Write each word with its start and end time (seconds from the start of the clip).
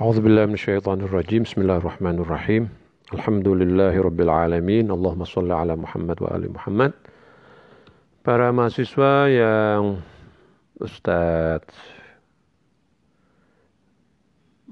A'udzu 0.00 0.24
billahi 0.24 0.48
minasyaitonir 0.48 1.12
rajim. 1.12 1.44
Bismillahirrahmanirrahim. 1.44 2.70
Alhamdulillahirabbil 3.12 4.32
alamin. 4.32 4.88
Allahumma 4.88 5.28
shalli 5.28 5.52
ala 5.52 5.76
Muhammad 5.76 6.16
wa 6.24 6.28
ali 6.32 6.48
Muhammad. 6.48 6.96
Para 8.24 8.48
mahasiswa 8.48 9.28
yang 9.28 10.00
Ustadz 10.80 11.76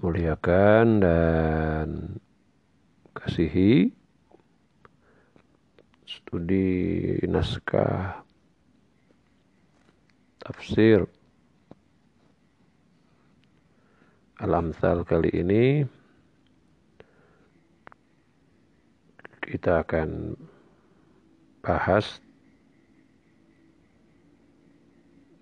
muliakan 0.01 1.05
dan 1.05 1.89
kasihi 3.13 3.93
studi 6.09 7.21
naskah 7.29 8.25
tafsir 10.41 11.05
Al-Amthal 14.39 15.03
kali 15.03 15.35
ini 15.35 15.83
kita 19.43 19.83
akan 19.83 20.39
bahas 21.59 22.23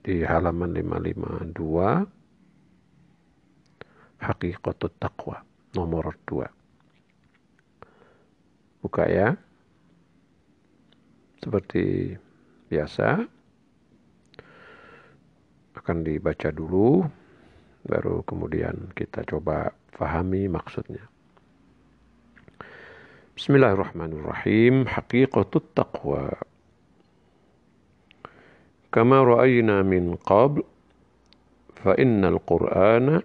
di 0.00 0.24
halaman 0.24 0.72
552 0.72 2.08
Hakikatut 4.16 4.96
Taqwa 4.96 5.44
nomor 5.76 6.16
2. 6.24 6.48
Buka 8.80 9.04
ya. 9.12 9.36
Seperti 11.44 12.16
biasa 12.72 13.28
akan 15.76 16.00
dibaca 16.00 16.48
dulu 16.48 17.25
baru 17.86 18.26
kemudian 18.26 18.90
kita 18.98 19.22
coba 19.22 19.70
fahami 19.94 20.50
maksudnya. 20.50 21.06
Bismillahirrahmanirrahim. 23.38 24.90
Haqiqatut 24.90 25.72
taqwa. 25.76 26.34
Kama 28.90 29.22
min 29.86 30.16
qabl 30.24 30.64
fa 31.76 31.92
innal 32.00 32.40
Qur'ana 32.42 33.20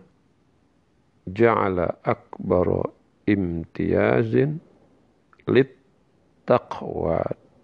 ja'ala 1.32 1.98
akbar 2.04 2.92
imtiyazin 3.26 4.60
lit. 5.48 5.80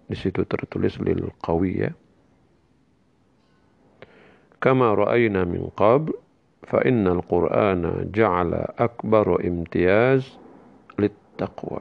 Di 0.07 0.15
situ 0.15 0.47
tertulis 0.47 0.95
lil 1.03 1.27
qawiyah. 1.43 1.91
Kama 4.63 4.95
min 5.43 5.67
qabl 5.75 6.15
فإن 6.67 7.07
القرآن 7.07 8.09
جعل 8.13 8.65
أكبر 8.79 9.47
امتياز 9.47 10.37
للتقوى 10.99 11.79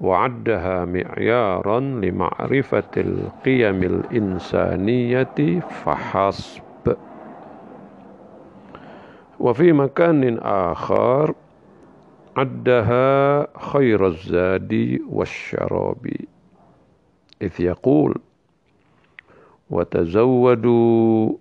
وعدها 0.00 0.84
معيارا 0.84 1.80
لمعرفة 1.80 2.90
القيم 2.96 3.82
الإنسانية 3.82 5.60
فحسب. 5.60 6.62
وفي 9.40 9.72
مكان 9.72 10.38
آخر 10.38 11.34
عدها 12.36 13.46
خير 13.58 14.06
الزاد 14.06 14.98
والشراب 15.08 16.10
إذ 17.42 17.52
يقول 17.60 18.14
وتزودوا 19.70 21.32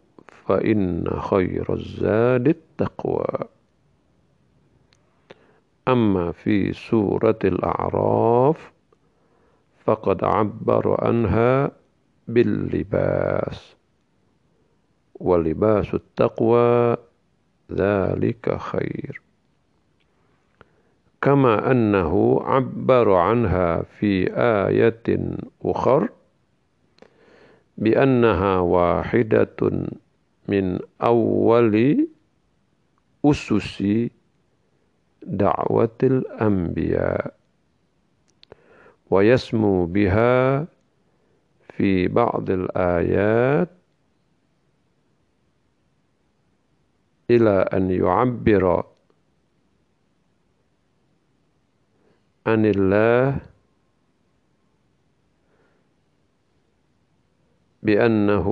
فإن 0.48 1.10
خير 1.20 1.74
الزاد 1.74 2.48
التقوى. 2.48 3.48
أما 5.88 6.32
في 6.32 6.74
سورة 6.74 7.40
الأعراف 7.44 8.72
فقد 9.86 10.24
عبر 10.24 11.06
عنها 11.06 11.72
باللباس. 12.28 13.76
ولباس 15.16 15.94
التقوى 15.94 16.98
ذلك 17.72 18.58
خير. 18.58 19.22
كما 21.22 21.72
أنه 21.72 22.42
عبر 22.44 23.14
عنها 23.14 23.82
في 23.82 24.34
آية 24.34 25.36
أخر 25.66 26.10
بأنها 27.78 28.60
واحدة 28.60 29.58
من 30.48 30.80
أول 31.02 32.08
أسس 33.26 33.84
دعوة 35.24 35.98
الأنبياء 36.04 37.38
ويسمو 39.10 39.86
بها 39.86 40.68
في 41.70 42.08
بعض 42.08 42.50
الآيات 42.50 43.70
إلى 47.30 47.50
أن 47.74 47.92
يعبر 47.92 48.86
عن 52.48 52.66
الله 52.66 53.40
بأنه 57.84 58.48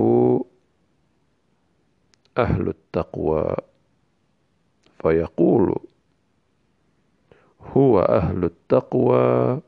أهل 2.38 2.68
التقوى. 2.68 3.56
فيقول 5.02 5.76
هو 7.62 8.00
أهل 8.00 8.44
التقوى 8.44 9.60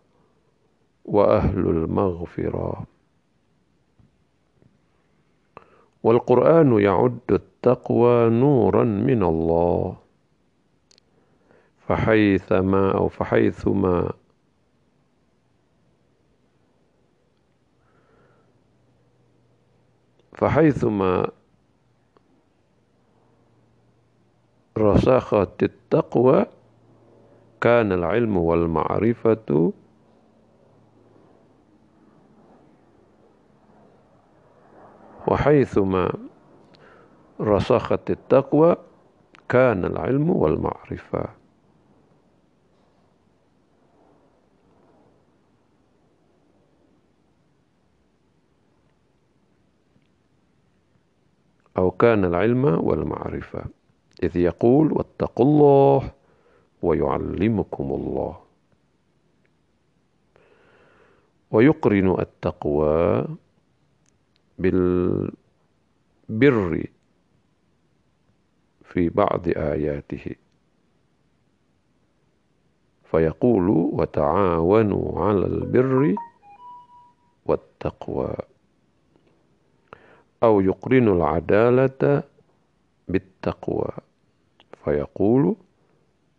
وأهل 1.06 1.60
المغفرة. 1.60 2.86
والقرآن 6.04 6.80
يعد 6.80 7.20
التقوى 7.32 8.30
نورا 8.30 8.84
من 8.84 9.24
الله. 9.24 9.98
فحيثما 11.88 12.92
أو 12.92 13.08
فحيثما 13.08 14.14
فحيثما 20.34 21.28
رساخة 24.78 25.48
التقوى 25.64 26.46
كان 27.62 27.92
العلم 27.92 28.38
والمعرفة 28.38 29.74
وحيثما 35.28 36.12
رسخت 37.42 38.10
التقوى 38.10 38.76
كان 39.50 39.86
العلم 39.86 40.30
والمعرفة. 40.30 41.30
أو 51.78 51.92
كان 51.92 52.26
العلم 52.26 52.66
والمعرفة. 52.66 53.77
إذ 54.24 54.38
يقول 54.38 54.92
واتقوا 54.92 55.46
الله 55.46 56.12
ويعلمكم 56.82 57.84
الله. 57.84 58.40
ويقرن 61.52 62.20
التقوى 62.20 63.28
بالبر 64.60 65.32
في 68.84 69.10
بعض 69.10 69.48
آياته. 69.48 70.36
فيقول 73.12 73.70
وتعاونوا 73.70 75.26
على 75.26 75.46
البر 75.46 76.16
والتقوى. 77.46 78.36
أو 80.44 80.62
يقرن 80.62 81.08
العدالة 81.08 82.24
بالتقوى. 83.08 84.07
فيقول 84.88 85.56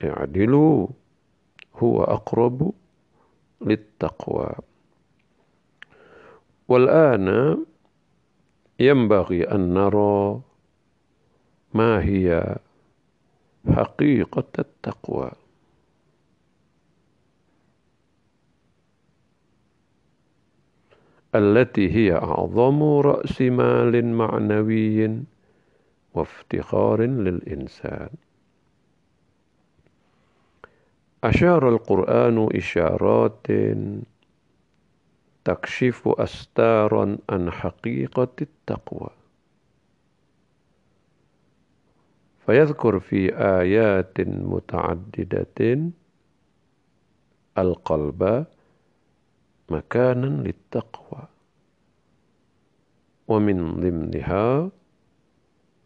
اعدلوا 0.05 0.87
هو 1.75 2.05
أقرب 2.05 2.73
للتقوى. 3.61 4.55
والآن 6.69 7.57
ينبغي 8.81 9.45
أن 9.45 9.75
نرى 9.75 10.41
ما 11.75 12.05
هي 12.05 12.57
حقيقة 13.69 14.49
التقوى. 14.59 15.31
التي 21.35 21.91
هي 21.93 22.15
أعظم 22.15 22.83
رأس 22.83 23.41
مال 23.43 24.05
معنوي 24.05 25.23
وافتخار 26.15 27.03
للإنسان. 27.03 28.09
أشار 31.25 31.69
القرآن 31.69 32.49
إشارات 32.57 33.47
تكشف 35.45 36.09
أستارا 36.09 37.19
عن 37.31 37.51
حقيقة 37.51 38.29
التقوى. 38.41 39.11
فيذكر 42.47 43.01
في 43.01 43.35
آيات 43.37 44.21
متعددة 44.21 45.91
القلب 47.59 48.47
مكانا 49.71 50.27
للتقوى. 50.27 51.23
ومن 53.29 53.75
ضمنها 53.75 54.71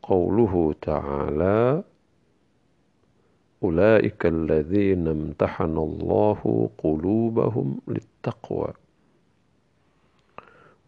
قوله 0.02 0.74
تعالى 0.80 1.84
أولئك 3.64 4.26
الذين 4.26 5.08
امتحن 5.08 5.76
الله 5.78 6.70
قلوبهم 6.78 7.78
للتقوى. 7.88 8.68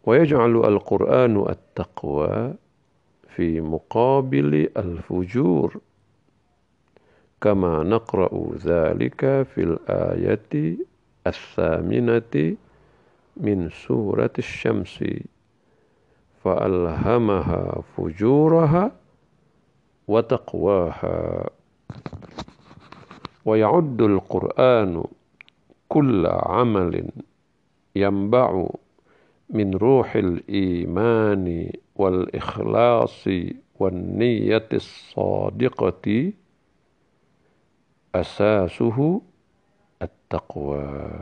ويجعل 0.05 0.55
القرآن 0.55 1.49
التقوى 1.49 2.53
في 3.35 3.61
مقابل 3.61 4.69
الفجور 4.77 5.77
كما 7.41 7.83
نقرأ 7.83 8.55
ذلك 8.65 9.21
في 9.55 9.63
الآية 9.63 10.77
الثامنة 11.27 12.55
من 13.37 13.69
سورة 13.87 14.33
الشمس. 14.37 15.03
فألهمها 16.43 17.81
فجورها 17.97 18.91
وتقواها. 20.07 21.49
ويعد 23.45 24.01
القرآن 24.01 25.03
كل 25.89 26.25
عمل 26.27 27.09
ينبع 27.95 28.67
من 29.49 29.73
روح 29.75 30.15
الإيمان 30.15 31.71
والإخلاص 31.95 33.27
والنية 33.79 34.67
الصادقة 34.73 36.33
أساسه 38.15 39.21
التقوى. 40.01 41.19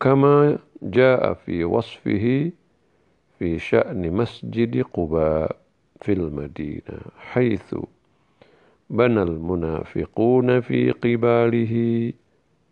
كما 0.00 0.58
جاء 0.82 1.34
في 1.34 1.64
وصفه 1.64 2.52
في 3.40 3.58
شأن 3.58 4.12
مسجد 4.12 4.82
قباء 4.82 5.56
في 6.00 6.12
المدينة 6.12 7.00
حيث 7.18 7.74
بنى 8.90 9.22
المنافقون 9.22 10.60
في 10.60 10.90
قباله 10.90 12.12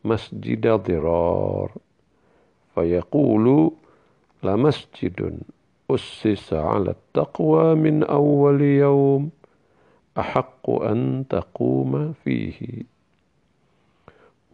مسجد 0.04 0.66
ضرار. 0.68 1.72
فيقول 2.74 3.70
لمسجد 4.42 5.40
أسس 5.90 6.52
على 6.52 6.90
التقوى 6.90 7.74
من 7.74 8.02
أول 8.04 8.60
يوم 8.62 9.30
أحق 10.18 10.70
أن 10.70 11.24
تقوم 11.30 12.12
فيه. 12.12 12.82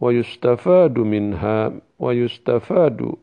ويستفاد 0.01 0.99
منها 0.99 1.73
ويستفاد 1.99 3.15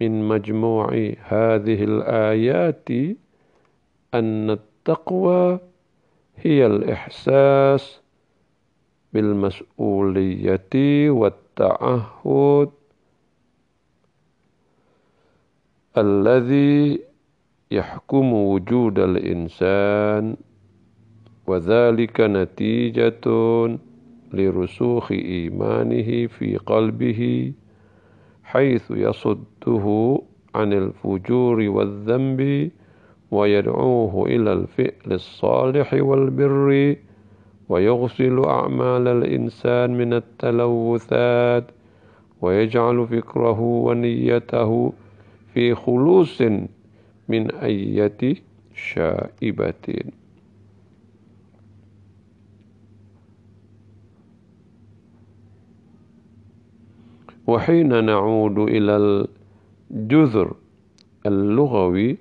من 0.00 0.28
مجموع 0.28 1.12
هذه 1.20 1.84
الآيات 1.84 2.88
أن 4.14 4.50
التقوى 4.50 5.58
هي 6.36 6.66
الإحساس 6.66 8.00
بالمسؤولية 9.12 11.10
والتعهد 11.10 12.70
الذي 15.98 17.00
يحكم 17.70 18.32
وجود 18.32 18.98
الإنسان 18.98 20.36
وذلك 21.46 22.20
نتيجة 22.20 23.20
لرسوخ 24.32 25.12
إيمانه 25.12 26.26
في 26.26 26.56
قلبه. 26.56 27.52
حيث 28.54 28.90
يصده 28.90 30.18
عن 30.54 30.72
الفجور 30.72 31.60
والذنب 31.60 32.70
ويدعوه 33.30 34.26
إلى 34.26 34.52
الفعل 34.52 35.12
الصالح 35.12 35.94
والبر 35.94 36.96
ويغسل 37.68 38.38
أعمال 38.44 39.08
الإنسان 39.08 39.98
من 39.98 40.12
التلوثات 40.12 41.64
ويجعل 42.40 43.06
فكره 43.06 43.60
ونيته 43.60 44.92
في 45.54 45.74
خلوص 45.74 46.42
من 47.28 47.50
أية 47.50 48.34
شائبة. 48.74 49.94
وحين 57.46 58.04
نعود 58.04 58.58
إلى 58.58 59.26
الجذر 59.90 60.54
اللغوي 61.26 62.18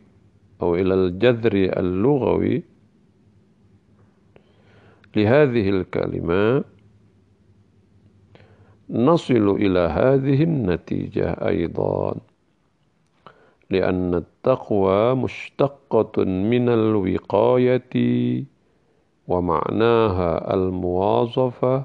أو 0.61 0.75
إلى 0.75 0.93
الجذر 0.93 1.53
اللغوي 1.79 2.63
لهذه 5.15 5.69
الكلمة 5.69 6.63
نصل 8.89 9.49
إلى 9.49 9.79
هذه 9.79 10.43
النتيجة 10.43 11.31
أيضا 11.31 12.15
لأن 13.69 14.15
التقوى 14.15 15.15
مشتقة 15.15 16.23
من 16.23 16.69
الوقاية 16.69 17.93
ومعناها 19.27 20.53
المواظفة 20.53 21.83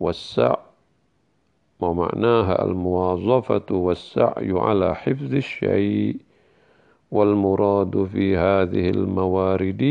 والسعي 0.00 0.65
ومعناها 1.80 2.64
المواظفة 2.64 3.74
والسعي 3.74 4.50
على 4.52 4.94
حفظ 4.94 5.34
الشيء 5.34 6.16
والمراد 7.10 8.04
في 8.04 8.36
هذه 8.36 8.90
الموارد 8.90 9.84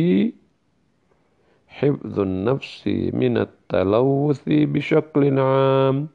حفظ 1.67 2.19
النفس 2.19 2.87
من 3.13 3.37
التلوث 3.37 4.43
بشكل 4.47 5.39
عام 5.39 6.07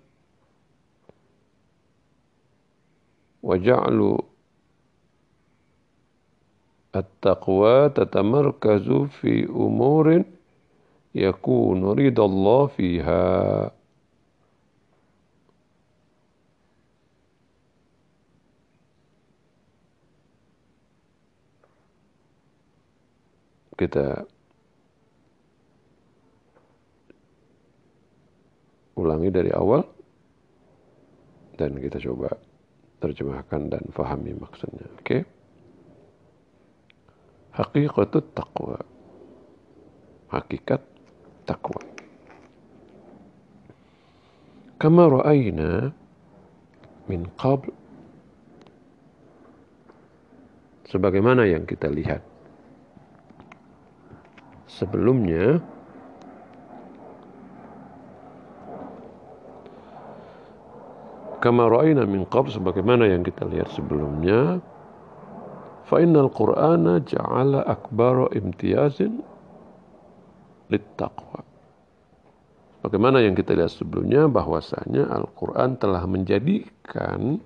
وجعل 3.43 4.19
التقوى 6.97 7.89
تتمركز 7.89 8.91
في 8.91 9.45
أمور 9.45 10.23
يكون 11.15 11.85
رضا 11.85 12.25
الله 12.25 12.67
فيها. 12.67 13.80
Kita 23.81 24.29
ulangi 29.01 29.33
dari 29.33 29.49
awal 29.57 29.81
dan 31.57 31.81
kita 31.81 31.97
coba 32.05 32.37
terjemahkan 33.01 33.73
dan 33.73 33.85
fahami 33.97 34.37
maksudnya. 34.37 34.85
Oke. 35.01 35.01
Okay? 35.01 35.21
Hakikatut 37.57 38.37
taqwa. 38.37 38.77
Hakikat 40.29 40.85
takwa. 41.49 41.81
Kama 44.77 45.09
ra'ayna 45.09 45.93
min 47.09 47.27
qabl 47.41 47.73
sebagaimana 50.89 51.45
yang 51.49 51.67
kita 51.67 51.91
lihat 51.91 52.30
sebelumnya 54.79 55.59
kama 61.41 61.67
ra'ayna 61.67 62.05
min 62.05 62.29
qabl 62.29 62.53
sebagaimana 62.53 63.09
yang 63.09 63.25
kita 63.25 63.49
lihat 63.49 63.73
sebelumnya 63.73 64.61
fa 65.89 65.99
innal 65.99 66.31
qur'ana 66.31 67.03
ja'ala 67.03 67.67
akbara 67.67 68.31
imtiyazin 68.37 69.25
littaqwa. 70.71 71.43
Bagaimana 72.81 73.21
yang 73.21 73.37
kita 73.37 73.53
lihat 73.53 73.77
sebelumnya 73.77 74.25
bahwasanya 74.25 75.13
Al-Quran 75.13 75.77
telah 75.77 76.01
menjadikan 76.09 77.43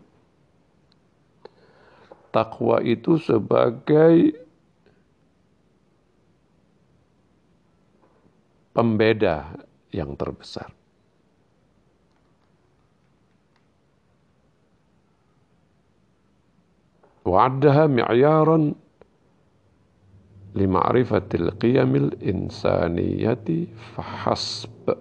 takwa 2.31 2.79
itu 2.87 3.19
sebagai 3.19 4.44
pembeda 8.75 9.55
yang 9.95 10.19
terbesar. 10.19 10.75
Wa'addaha 17.25 17.89
mi'yaran 17.89 18.77
lima'rifatil 20.53 21.57
qiyamil 21.57 22.13
insaniyati 22.21 23.73
fahasb. 23.97 24.93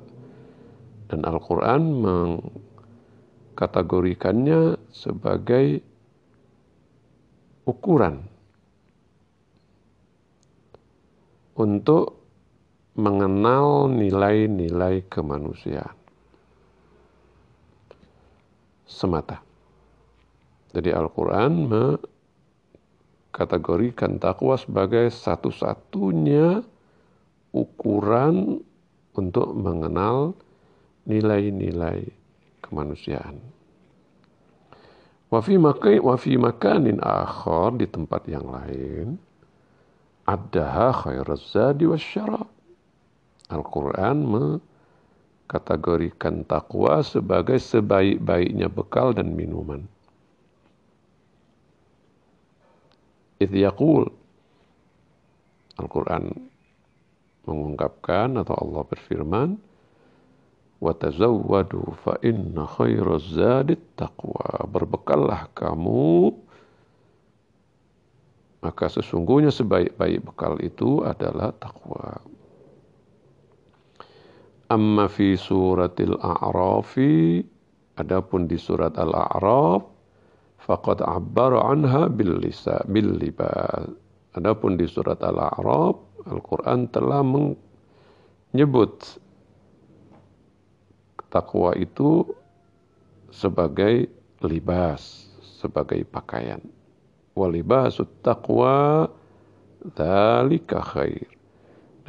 Dan 1.11 1.27
Al-Quran 1.27 1.99
mengkategorikannya 1.99 4.79
sebagai 4.87 5.83
ukuran 7.67 8.23
untuk 11.59 12.22
mengenal 12.93 13.89
nilai-nilai 13.89 15.09
kemanusiaan 15.09 15.97
semata. 18.85 19.41
Jadi 20.73 20.93
Al-Quran 20.93 21.69
mengkategorikan 23.33 24.21
takwa 24.21 24.53
sebagai 24.57 25.09
satu-satunya 25.09 26.61
ukuran 27.53 28.61
untuk 29.17 29.53
mengenal 29.57 30.37
nilai-nilai 31.09 32.05
kemanusiaan. 32.61 33.41
Wafi 35.33 35.57
makai 35.57 35.97
wafi 35.97 36.37
makanin 36.37 37.01
akhar 37.01 37.73
di 37.73 37.89
tempat 37.89 38.29
yang 38.29 38.53
lain 38.53 39.17
ada 40.29 40.93
khairaz 40.93 41.41
zadi 41.49 41.89
wasyarab 41.89 42.52
Al-Quran 43.53 44.25
mengkategorikan 44.25 46.49
takwa 46.49 47.05
sebagai 47.05 47.61
sebaik-baiknya 47.61 48.73
bekal 48.73 49.13
dan 49.13 49.37
minuman. 49.37 49.85
Itu 53.37 53.53
yaqul 53.53 54.09
Al-Quran 55.77 56.33
mengungkapkan 57.45 58.41
atau 58.41 58.57
Allah 58.57 58.81
berfirman 58.87 59.59
Watazawwadu 60.83 61.95
fa 62.03 62.19
inna 62.19 62.67
khairaz. 62.67 63.31
Berbekallah 64.67 65.47
kamu 65.55 66.35
maka 68.63 68.87
sesungguhnya 68.87 69.51
sebaik-baik 69.51 70.23
bekal 70.23 70.55
itu 70.63 71.03
adalah 71.03 71.51
takwa. 71.59 72.23
Amma 74.73 75.05
fi 75.05 75.37
suratil 75.37 76.17
A'rafi 76.17 77.45
adapun 78.01 78.49
di 78.49 78.57
surat 78.57 78.97
Al-A'raf 78.97 79.85
faqad 80.65 81.05
abbara 81.05 81.69
anha 81.69 82.09
bil 82.09 82.41
lisa 82.41 82.81
bil 82.89 83.21
libas. 83.21 83.85
Adapun 84.33 84.81
di 84.81 84.89
surat 84.89 85.21
Al-A'raf 85.21 86.25
Al-Qur'an 86.25 86.89
telah 86.89 87.21
menyebut 87.21 89.21
takwa 91.29 91.77
itu 91.77 92.25
sebagai 93.29 94.09
libas, 94.41 95.29
sebagai 95.37 96.01
pakaian. 96.09 96.65
Walibasut 97.37 98.09
taqwa 98.25 99.05
dzalika 99.85 100.81
khair. 100.81 101.29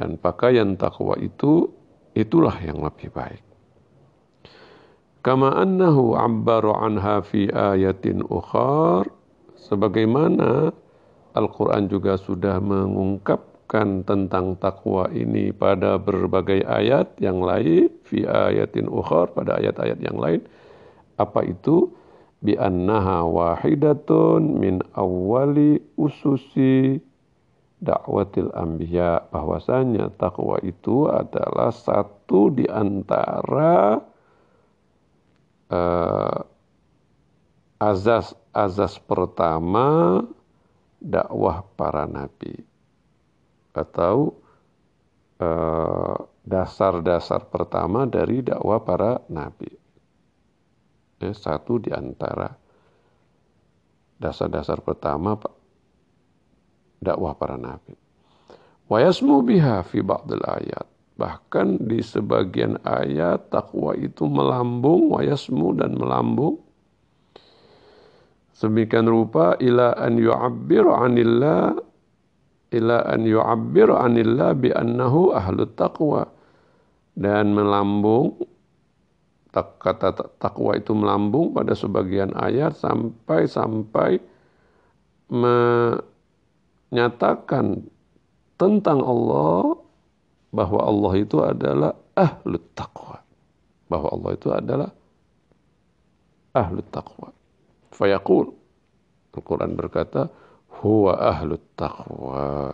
Dan 0.01 0.17
pakaian 0.17 0.73
takwa 0.81 1.13
itu 1.21 1.69
itulah 2.15 2.55
yang 2.63 2.79
lebih 2.79 3.11
baik. 3.11 3.43
Kama 5.21 5.57
annahu 5.57 6.15
abbaru 6.15 6.71
anha 6.71 7.19
fi 7.25 7.49
ayatin 7.49 8.23
ukhar 8.25 9.09
sebagaimana 9.57 10.69
Al-Quran 11.35 11.91
juga 11.91 12.15
sudah 12.15 12.61
mengungkapkan 12.63 14.05
tentang 14.07 14.55
takwa 14.61 15.09
ini 15.11 15.51
pada 15.51 15.97
berbagai 15.99 16.63
ayat 16.63 17.17
yang 17.19 17.41
lain 17.41 17.91
fi 18.05 18.23
ayatin 18.23 18.87
ukhar 18.87 19.33
pada 19.33 19.57
ayat-ayat 19.59 19.99
yang 19.99 20.15
lain 20.15 20.45
apa 21.17 21.41
itu 21.43 21.89
bi 22.45 22.53
annaha 22.55 23.25
wahidatun 23.25 24.61
min 24.61 24.85
awwali 24.93 25.81
ususi 25.97 27.01
dakwatil 27.85 28.49
anbiya 28.57 29.29
bahwasanya 29.29 30.09
takwa 30.17 30.57
itu 30.65 31.05
adalah 31.05 31.69
satu 31.69 32.49
di 32.49 32.65
antara 32.65 34.01
uh, 35.69 36.39
azas 37.77 38.33
azas 38.49 38.97
pertama 38.97 40.19
dakwah 40.97 41.61
para 41.77 42.09
nabi. 42.09 42.57
Atau 43.75 44.41
uh, 45.37 46.17
dasar-dasar 46.41 47.51
pertama 47.53 48.09
dari 48.09 48.41
dakwah 48.41 48.81
para 48.81 49.21
nabi. 49.29 49.69
Ya, 51.21 51.31
satu 51.35 51.77
di 51.77 51.93
antara. 51.93 52.57
Dasar-dasar 54.15 54.79
pertama 54.79 55.35
dakwah 57.05 57.37
para 57.37 57.55
nabi. 57.55 57.93
Wa 58.89 58.97
yasmu 58.97 59.45
biha 59.45 59.85
fi 59.85 60.01
ba'dil 60.01 60.41
ayat. 60.41 60.85
Bahkan 61.15 61.85
di 61.87 62.03
sebagian 62.03 62.81
ayat 62.83 63.47
takwa 63.53 63.95
itu 63.95 64.27
melambung, 64.27 65.13
wa 65.13 65.21
yasmu 65.23 65.77
dan 65.77 65.95
melambung. 65.95 66.59
Semikian 68.55 69.07
rupa 69.07 69.55
ila 69.59 69.95
an 69.99 70.15
yu'abbiru 70.15 70.91
anillah 70.95 71.75
ila 72.71 72.97
an 73.07 73.21
yu'abbiru 73.27 73.95
anillah 73.99 74.55
bi 74.55 74.71
annahu 74.71 75.35
ahlut 75.35 75.75
taqwa 75.75 76.23
dan 77.15 77.51
melambung 77.51 78.35
tak, 79.55 79.79
kata 79.79 80.35
takwa 80.35 80.75
itu 80.75 80.91
melambung 80.91 81.55
pada 81.55 81.71
sebagian 81.71 82.35
ayat 82.35 82.75
sampai 82.75 83.47
sampai 83.47 84.19
me, 85.31 85.55
nyatakan 86.93 87.85
tentang 88.59 88.99
Allah 89.01 89.79
bahwa 90.55 90.79
Allah 90.83 91.13
itu 91.19 91.37
adalah 91.43 91.91
ahlu 92.15 92.57
taqwa. 92.73 93.19
Bahwa 93.91 94.07
Allah 94.09 94.31
itu 94.33 94.49
adalah 94.49 94.89
ahlu 96.55 96.79
taqwa. 96.89 97.29
Fayaqul. 97.91 98.55
Al-Quran 99.35 99.75
berkata, 99.75 100.31
huwa 100.79 101.19
ahlu 101.19 101.59
taqwa. 101.75 102.71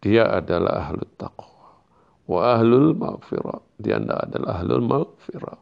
Dia 0.00 0.24
adalah 0.32 0.88
ahlu 0.88 1.04
taqwa. 1.20 1.84
Wa 2.26 2.56
ahlul 2.56 2.96
maghfirah. 2.96 3.60
Dia 3.76 4.00
adalah 4.00 4.64
ahlul 4.64 4.84
maghfirah. 4.88 5.58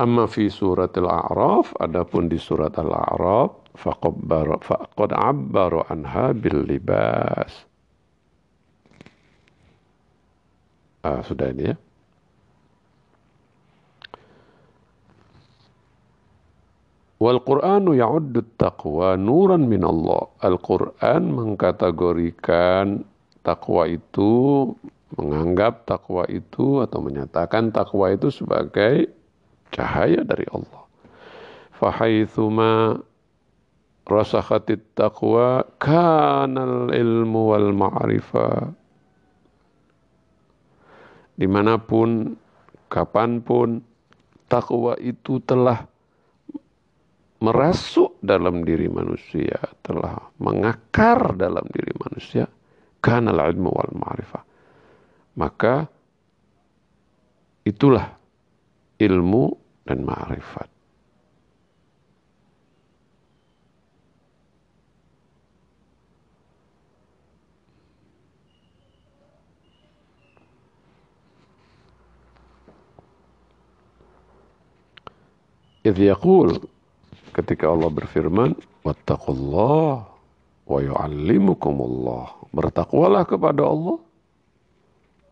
Amma 0.00 0.24
fi 0.24 0.48
surat 0.48 0.96
Al-A'raf, 0.96 1.76
adapun 1.76 2.32
di 2.32 2.40
surat 2.40 2.72
Al-A'raf, 2.80 3.76
faqad 3.76 5.12
abbaru 5.12 5.84
anha 5.92 6.32
bil 6.32 6.64
libas. 6.64 7.68
Ah, 11.04 11.20
sudah 11.20 11.52
ini 11.52 11.68
ya. 11.68 11.76
Wal 17.20 17.44
Qur'anu 17.44 17.92
ya'uddu 17.92 18.56
taqwa 18.56 19.20
nuran 19.20 19.68
min 19.68 19.84
Allah. 19.84 20.32
Al-Qur'an 20.40 21.28
mengkategorikan 21.28 23.04
takwa 23.44 23.84
itu, 23.84 24.64
menganggap 25.20 25.84
takwa 25.84 26.24
itu 26.32 26.80
atau 26.80 27.04
menyatakan 27.04 27.68
takwa 27.68 28.08
itu 28.08 28.32
sebagai 28.32 29.19
cahaya 29.70 30.22
dari 30.26 30.46
Allah. 30.50 30.82
Fahaithuma 31.78 33.00
rasakhatit 34.04 34.82
taqwa 34.98 35.64
kanal 35.78 36.92
ilmu 36.92 37.40
wal 37.54 37.70
ma'rifah. 37.72 38.74
Di 41.40 41.48
mana 41.48 41.80
pun, 41.80 42.36
kapan 42.92 43.40
pun, 43.40 43.80
takwa 44.50 44.92
itu 45.00 45.40
telah 45.40 45.88
merasuk 47.40 48.20
dalam 48.20 48.60
diri 48.60 48.92
manusia, 48.92 49.56
telah 49.80 50.28
mengakar 50.36 51.32
dalam 51.40 51.64
diri 51.72 51.96
manusia, 51.96 52.44
kanal 53.00 53.40
ilmu 53.40 53.72
wal 53.72 53.94
ma'rifah. 53.96 54.44
Maka 55.40 55.88
itulah 57.64 58.19
ilmu 59.00 59.56
dan 59.88 60.04
ma'rifat. 60.04 60.68
Idh 75.80 76.12
yaqul 76.12 76.60
ketika 77.32 77.72
Allah 77.72 77.88
berfirman 77.88 78.52
wattaqullah 78.84 79.96
wa 80.68 80.78
yu'allimukumullah 80.78 82.52
bertakwalah 82.52 83.24
kepada 83.24 83.64
Allah 83.64 83.96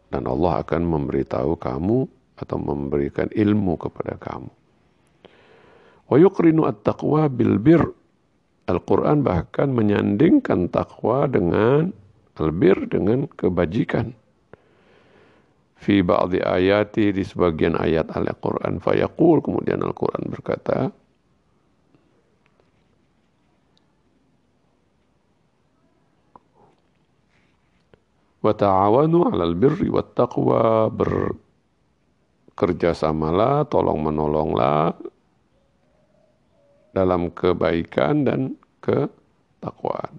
dan 0.09 0.25
Allah 0.25 0.65
akan 0.65 0.83
memberitahu 0.89 1.53
kamu 1.61 2.09
atau 2.39 2.57
memberikan 2.57 3.27
ilmu 3.35 3.75
kepada 3.77 4.15
kamu. 4.17 4.51
Wa 6.09 6.17
yuqrinu 6.17 6.65
at-taqwa 6.65 7.29
bil 7.29 7.59
bir. 7.61 7.83
Al-Quran 8.69 9.25
bahkan 9.25 9.73
menyandingkan 9.73 10.69
takwa 10.69 11.25
dengan 11.25 11.89
albir 12.37 12.77
dengan 12.87 13.25
kebajikan. 13.25 14.13
Fi 15.79 16.05
ba'di 16.05 16.43
ayati 16.45 17.17
di 17.17 17.25
sebagian 17.25 17.81
ayat 17.81 18.13
Al-Quran. 18.13 18.77
Fayaqul 18.77 19.41
kemudian 19.41 19.81
Al-Quran 19.81 20.29
berkata 20.29 20.93
wa 28.39 28.53
ta'awanu 28.55 29.33
'alal 29.33 29.55
birri 29.59 29.91
wat 29.91 30.15
taqwa 30.15 30.93
bekerjasamalah 32.59 33.71
tolong 33.71 34.03
menolonglah 34.03 34.91
dalam 36.91 37.31
kebaikan 37.31 38.27
dan 38.27 38.59
ketakwaan 38.83 40.19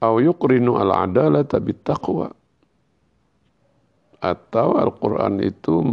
Au 0.00 0.16
yuqrinu 0.16 0.80
al-adalata 0.80 1.60
taqwa. 1.60 2.32
Atau 4.24 4.80
Al-Quran 4.80 5.44
itu 5.44 5.84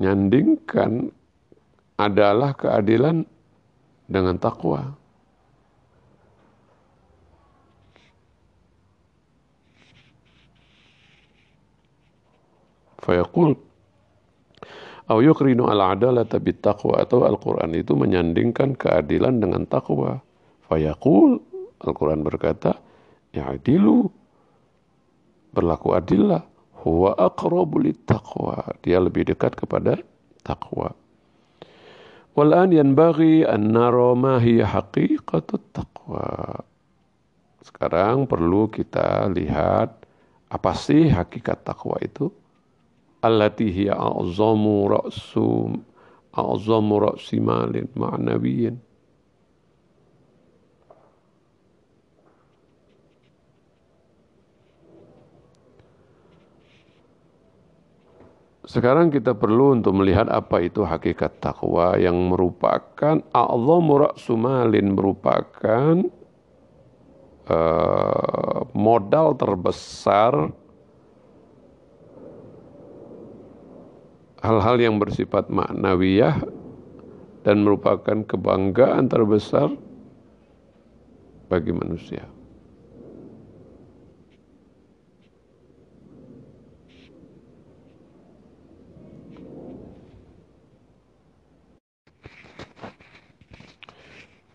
menyandingkan 0.00 1.12
adalah 2.00 2.56
keadilan 2.56 3.28
dengan 4.08 4.40
takwa. 4.40 4.99
Fayaqul 13.00 13.56
Au 15.10 15.18
yuqrinu 15.18 15.66
al-adalata 15.66 16.38
taqwa 16.38 17.02
atau 17.02 17.26
Al-Quran 17.26 17.74
itu 17.74 17.98
menyandingkan 17.98 18.78
keadilan 18.78 19.42
dengan 19.42 19.66
takwa. 19.66 20.22
Fayaqul 20.70 21.42
Al-Quran 21.82 22.22
berkata, 22.22 22.78
Ya'adilu, 23.34 24.06
berlaku 25.50 25.98
adillah, 25.98 26.46
huwa 26.86 27.18
aqrabu 27.18 27.90
taqwa. 28.06 28.62
Dia 28.86 29.02
lebih 29.02 29.26
dekat 29.34 29.58
kepada 29.58 29.98
takwa. 30.46 30.94
Wal'an 32.38 32.70
yanbaghi 32.70 33.42
an 33.42 33.74
nara 33.74 34.14
ma 34.14 34.38
hiya 34.38 34.70
haqiqatut 34.70 35.74
taqwa. 35.74 36.62
Sekarang 37.66 38.30
perlu 38.30 38.70
kita 38.70 39.26
lihat 39.26 40.06
apa 40.54 40.72
sih 40.78 41.10
hakikat 41.10 41.66
takwa 41.66 41.98
itu? 41.98 42.30
Allati 43.20 43.68
hiya 43.68 44.00
a'zamu 44.00 44.88
ra'su 44.88 45.76
a'zamu 46.32 46.94
ra'si 47.04 47.36
malin 47.36 47.84
ma'nawiyin 47.92 48.80
Sekarang 58.70 59.10
kita 59.10 59.34
perlu 59.34 59.74
untuk 59.74 59.98
melihat 59.98 60.30
apa 60.30 60.62
itu 60.62 60.86
hakikat 60.86 61.42
takwa 61.42 61.98
yang 61.98 62.14
merupakan 62.30 63.18
a'zamu 63.34 64.06
ra'sumalin 64.06 64.94
merupakan 64.94 66.06
uh, 67.50 68.62
modal 68.70 69.34
terbesar 69.34 70.54
hal-hal 74.40 74.76
yang 74.80 74.96
bersifat 74.96 75.52
maknawiyah 75.52 76.40
dan 77.44 77.64
merupakan 77.64 78.24
kebanggaan 78.24 79.08
terbesar 79.08 79.72
bagi 81.48 81.72
manusia. 81.72 82.24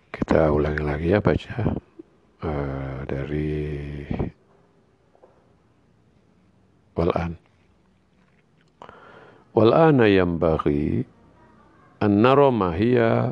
Kita 0.10 0.50
ulangi 0.52 0.84
lagi 0.84 1.08
ya 1.14 1.20
baca 1.22 1.58
uh, 2.44 3.00
dari 3.06 3.54
Wal'an. 6.96 7.45
Wal'ana 9.56 10.04
yang 10.12 10.36
bagi 10.36 11.00
an-naro 12.04 12.52
mahiya 12.52 13.32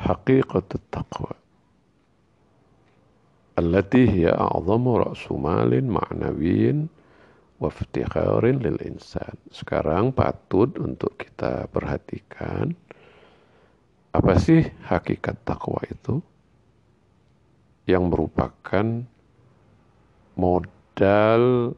haqiqat 0.00 0.80
taqwa 0.88 1.36
allati 3.60 4.08
hiya 4.08 4.32
a'zamu 4.32 4.96
ra'su 4.96 5.36
malin 5.36 5.92
ma'nawiyin 5.92 6.88
wa 7.60 7.68
iftikharin 7.68 8.64
lil 8.64 8.80
insan. 8.80 9.36
Sekarang 9.52 10.16
patut 10.16 10.72
untuk 10.80 11.20
kita 11.20 11.68
perhatikan 11.68 12.72
apa 14.12 14.40
sih 14.40 14.64
hakikat 14.88 15.40
takwa 15.44 15.80
itu 15.88 16.20
yang 17.84 18.08
merupakan 18.08 19.04
modal 20.36 21.76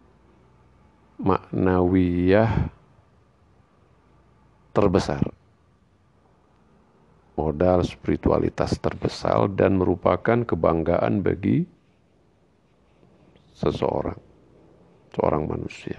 maknawiyah 1.19 2.71
terbesar. 4.75 5.23
Modal 7.35 7.83
spiritualitas 7.83 8.79
terbesar 8.79 9.51
dan 9.59 9.79
merupakan 9.79 10.47
kebanggaan 10.47 11.19
bagi 11.19 11.67
seseorang, 13.55 14.19
seorang 15.15 15.43
manusia. 15.51 15.99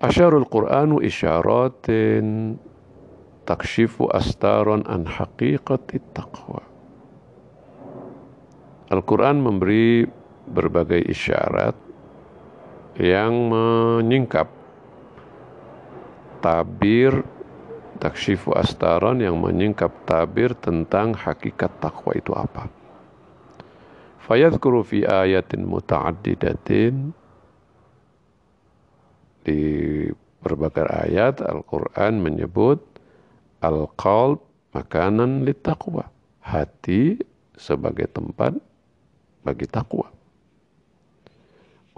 Asyarul 0.00 0.48
Qur'anu 0.48 0.98
isyaratin 1.04 2.56
takshifu 3.46 4.10
astaron 4.10 4.82
an 4.90 5.06
haqiqati 5.06 5.98
taqwa. 6.16 6.62
Al-Quran 8.90 9.38
memberi 9.38 10.02
berbagai 10.50 11.04
isyarat 11.06 11.89
yang 12.98 13.52
menyingkap 13.52 14.48
tabir 16.40 17.22
takshifu 18.00 18.56
astaron 18.56 19.20
yang 19.20 19.36
menyingkap 19.36 19.92
tabir 20.08 20.56
tentang 20.56 21.12
hakikat 21.12 21.70
takwa 21.78 22.16
itu 22.16 22.32
apa. 22.32 22.72
Fayadhkuru 24.24 24.80
fi 24.80 25.04
ayatin 25.04 25.68
muta'addidatin 25.68 27.12
di 29.44 29.60
berbagai 30.40 30.88
ayat 30.88 31.44
Al-Quran 31.44 32.24
menyebut 32.24 32.80
Al-qalb 33.60 34.40
makanan 34.72 35.44
li 35.44 35.52
taqwa. 35.52 36.08
Hati 36.40 37.20
sebagai 37.60 38.08
tempat 38.08 38.56
bagi 39.44 39.68
takwa. 39.68 40.08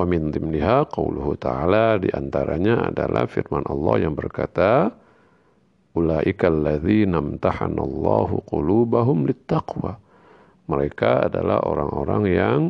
Wa 0.03 0.11
min 0.11 0.35
dimniha 0.35 0.91
qauluhu 0.91 1.39
ta'ala 1.39 1.95
di 2.03 2.11
antaranya 2.11 2.91
adalah 2.91 3.23
firman 3.31 3.63
Allah 3.71 4.03
yang 4.03 4.19
berkata 4.19 4.91
Ulaika 5.95 6.51
alladzina 6.51 7.23
amtahanallahu 7.23 8.43
qulubahum 8.43 9.31
littaqwa. 9.31 10.03
Mereka 10.67 11.31
adalah 11.31 11.63
orang-orang 11.63 12.23
yang 12.27 12.61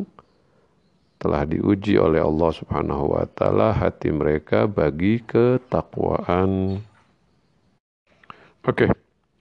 telah 1.17 1.41
diuji 1.49 1.97
oleh 1.97 2.21
Allah 2.21 2.53
Subhanahu 2.53 3.17
wa 3.17 3.25
taala 3.33 3.73
hati 3.73 4.13
mereka 4.13 4.69
bagi 4.69 5.17
ketakwaan. 5.25 6.85
Oke. 8.61 8.85
Okay. 8.85 8.89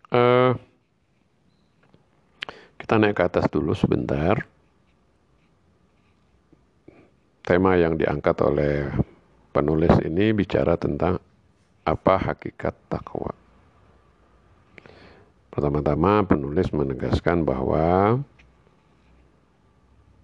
Uh, 0.09 0.17
eh, 0.17 0.53
Kita 2.81 2.97
naik 2.97 3.21
ke 3.21 3.23
atas 3.29 3.53
dulu 3.53 3.77
sebentar. 3.77 4.52
Tema 7.43 7.75
yang 7.75 7.99
diangkat 7.99 8.39
oleh 8.47 8.87
penulis 9.51 9.91
ini 10.07 10.31
bicara 10.31 10.79
tentang 10.79 11.19
apa 11.83 12.15
hakikat 12.15 12.71
takwa. 12.87 13.35
Pertama-tama 15.51 16.23
penulis 16.23 16.71
menegaskan 16.71 17.43
bahwa 17.43 18.17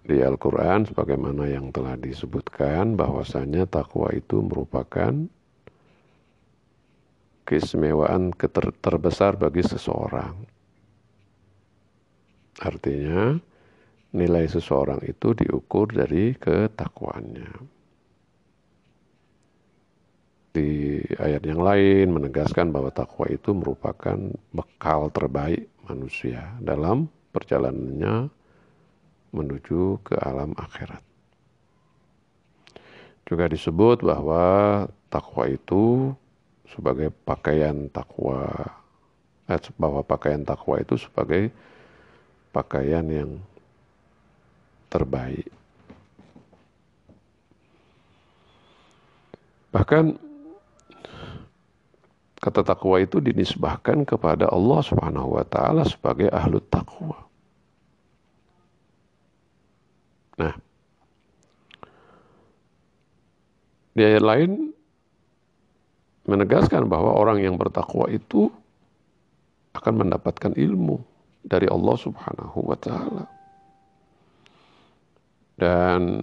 di 0.08 0.24
Al-Quran 0.24 0.88
sebagaimana 0.88 1.50
yang 1.50 1.68
telah 1.68 1.98
disebutkan 2.00 2.96
bahwasanya 2.96 3.68
takwa 3.68 4.08
itu 4.14 4.40
merupakan 4.40 5.12
keistimewaan 7.44 8.32
terbesar 8.80 9.36
bagi 9.36 9.60
seseorang. 9.60 10.32
Artinya 12.64 13.36
nilai 14.18 14.50
seseorang 14.50 14.98
itu 15.06 15.32
diukur 15.38 15.86
dari 15.94 16.34
ketakwaannya 16.34 17.78
di 20.58 20.98
ayat 21.22 21.46
yang 21.46 21.62
lain 21.62 22.10
menegaskan 22.10 22.74
bahwa 22.74 22.90
takwa 22.90 23.30
itu 23.30 23.54
merupakan 23.54 24.18
bekal 24.50 25.06
terbaik 25.14 25.70
manusia 25.86 26.50
dalam 26.58 27.06
perjalanannya 27.30 28.26
menuju 29.30 30.02
ke 30.02 30.18
alam 30.18 30.56
akhirat. 30.58 31.04
Juga 33.28 33.44
disebut 33.46 34.02
bahwa 34.02 34.88
takwa 35.12 35.44
itu 35.46 36.16
sebagai 36.66 37.12
pakaian 37.28 37.92
takwa, 37.92 38.48
eh, 39.46 39.60
bahwa 39.76 40.00
pakaian 40.00 40.42
takwa 40.42 40.80
itu 40.80 40.96
sebagai 40.96 41.52
pakaian 42.56 43.04
yang 43.04 43.30
terbaik. 44.88 45.48
Bahkan 49.68 50.16
kata 52.38 52.60
takwa 52.64 52.96
itu 53.02 53.20
dinisbahkan 53.20 54.08
kepada 54.08 54.48
Allah 54.48 54.80
Subhanahu 54.80 55.36
wa 55.36 55.44
taala 55.44 55.84
sebagai 55.84 56.32
ahlu 56.32 56.62
takwa. 56.72 57.28
Nah, 60.38 60.54
di 63.92 64.02
ayat 64.06 64.24
lain 64.24 64.50
menegaskan 66.30 66.86
bahwa 66.86 67.12
orang 67.12 67.42
yang 67.42 67.58
bertakwa 67.58 68.06
itu 68.08 68.48
akan 69.74 70.06
mendapatkan 70.06 70.54
ilmu 70.54 71.02
dari 71.44 71.66
Allah 71.68 71.96
Subhanahu 71.98 72.58
wa 72.64 72.78
taala. 72.78 73.37
Dan 75.58 76.22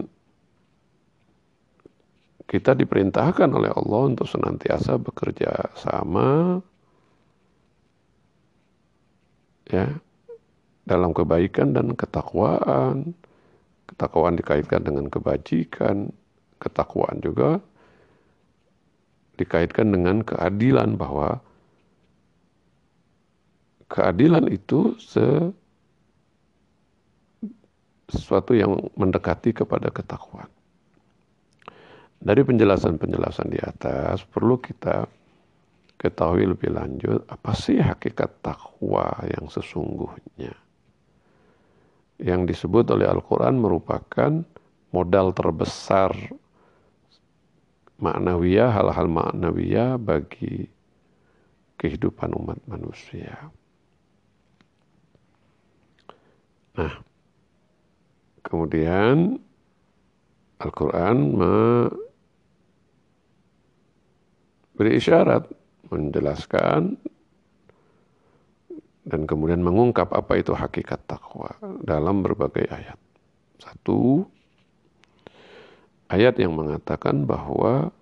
kita 2.48 2.72
diperintahkan 2.72 3.52
oleh 3.52 3.68
Allah 3.74 4.02
untuk 4.08 4.30
senantiasa 4.30 4.96
bekerja 4.96 5.76
sama 5.76 6.62
ya 9.68 9.92
dalam 10.86 11.12
kebaikan 11.12 11.76
dan 11.76 11.94
ketakwaan. 11.98 13.12
Ketakwaan 13.86 14.34
dikaitkan 14.34 14.82
dengan 14.82 15.06
kebajikan, 15.14 16.10
ketakwaan 16.58 17.22
juga 17.22 17.62
dikaitkan 19.36 19.92
dengan 19.92 20.24
keadilan 20.24 20.96
bahwa 20.96 21.44
keadilan 23.92 24.48
itu 24.50 24.96
sesuatu 28.10 28.54
yang 28.54 28.90
mendekati 28.94 29.54
kepada 29.54 29.90
ketakwaan. 29.90 30.50
Dari 32.22 32.42
penjelasan-penjelasan 32.42 33.48
di 33.54 33.60
atas 33.62 34.26
perlu 34.26 34.58
kita 34.58 35.06
ketahui 35.96 36.46
lebih 36.50 36.74
lanjut 36.74 37.24
apa 37.30 37.54
sih 37.54 37.78
hakikat 37.78 38.42
takwa 38.42 39.14
yang 39.30 39.46
sesungguhnya. 39.50 40.54
Yang 42.16 42.42
disebut 42.56 42.96
oleh 42.96 43.12
Al-Quran 43.12 43.60
merupakan 43.60 44.32
modal 44.96 45.36
terbesar 45.36 46.16
maknawiyah, 48.00 48.72
hal-hal 48.72 49.08
maknawiyah 49.12 50.00
bagi 50.00 50.68
kehidupan 51.76 52.32
umat 52.32 52.60
manusia. 52.68 53.52
Nah, 56.76 56.92
kemudian 58.46 59.42
Al-Quran 60.62 61.18
beri 64.76 64.92
isyarat, 65.00 65.48
menjelaskan, 65.92 67.00
dan 69.06 69.22
kemudian 69.30 69.62
mengungkap 69.62 70.12
apa 70.12 70.42
itu 70.42 70.52
hakikat 70.52 71.00
takwa 71.06 71.54
dalam 71.86 72.26
berbagai 72.26 72.66
ayat. 72.74 72.98
Satu, 73.62 74.26
ayat 76.10 76.36
yang 76.42 76.58
mengatakan 76.58 77.24
bahwa 77.24 77.94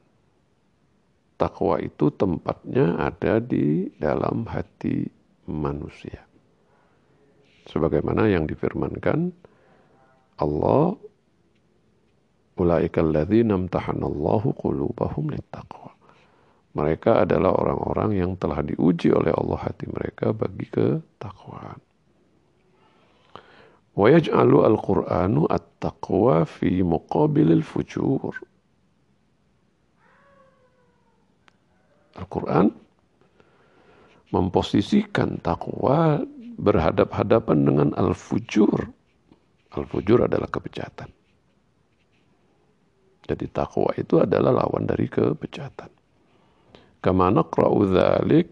takwa 1.35 1.77
itu 1.83 2.07
tempatnya 2.15 2.95
ada 2.97 3.43
di 3.43 3.91
dalam 3.99 4.47
hati 4.47 5.11
manusia. 5.45 6.23
Sebagaimana 7.67 8.31
yang 8.31 8.47
difirmankan 8.47 9.35
Allah 10.41 10.97
Ulaikal 12.53 13.09
ladzina 13.09 13.57
amtahanallahu 13.57 14.53
qulubahum 14.53 15.33
littaqwa. 15.33 15.89
Mereka 16.77 17.25
adalah 17.25 17.53
orang-orang 17.53 18.17
yang 18.17 18.31
telah 18.37 18.61
diuji 18.61 19.09
oleh 19.13 19.33
Allah 19.33 19.57
hati 19.57 19.89
mereka 19.89 20.33
bagi 20.33 20.69
ketakwaan. 20.69 21.81
Wa 23.93 24.05
yaj'alu 24.09 24.57
al-Qur'anu 24.69 25.49
at-taqwa 25.49 26.45
fi 26.49 26.81
muqabilil 26.81 27.61
fujur. 27.61 28.33
Al-Quran 32.17 32.73
memposisikan 34.33 35.41
takwa 35.41 36.21
berhadap-hadapan 36.57 37.57
dengan 37.65 37.89
al-fujur. 37.97 38.89
Al-fujur 39.73 40.29
adalah 40.29 40.49
kebejatan. 40.49 41.09
Jadi 43.23 43.45
takwa 43.49 43.89
itu 43.97 44.19
adalah 44.19 44.51
lawan 44.51 44.85
dari 44.85 45.07
kebejatan. 45.07 45.89
Kama 46.99 47.31
naqra'u 47.33 47.87
dzalik 47.87 48.47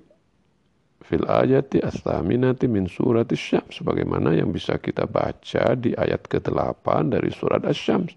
fil 1.05 1.27
ayati 1.27 1.83
as-saminati 1.83 2.71
min 2.71 2.87
surat 2.87 3.27
asy-syams 3.27 3.83
sebagaimana 3.83 4.31
yang 4.31 4.49
bisa 4.55 4.79
kita 4.79 5.03
baca 5.05 5.75
di 5.75 5.91
ayat 5.91 6.23
ke-8 6.25 7.11
dari 7.11 7.29
surat 7.35 7.61
asy-syams 7.67 8.15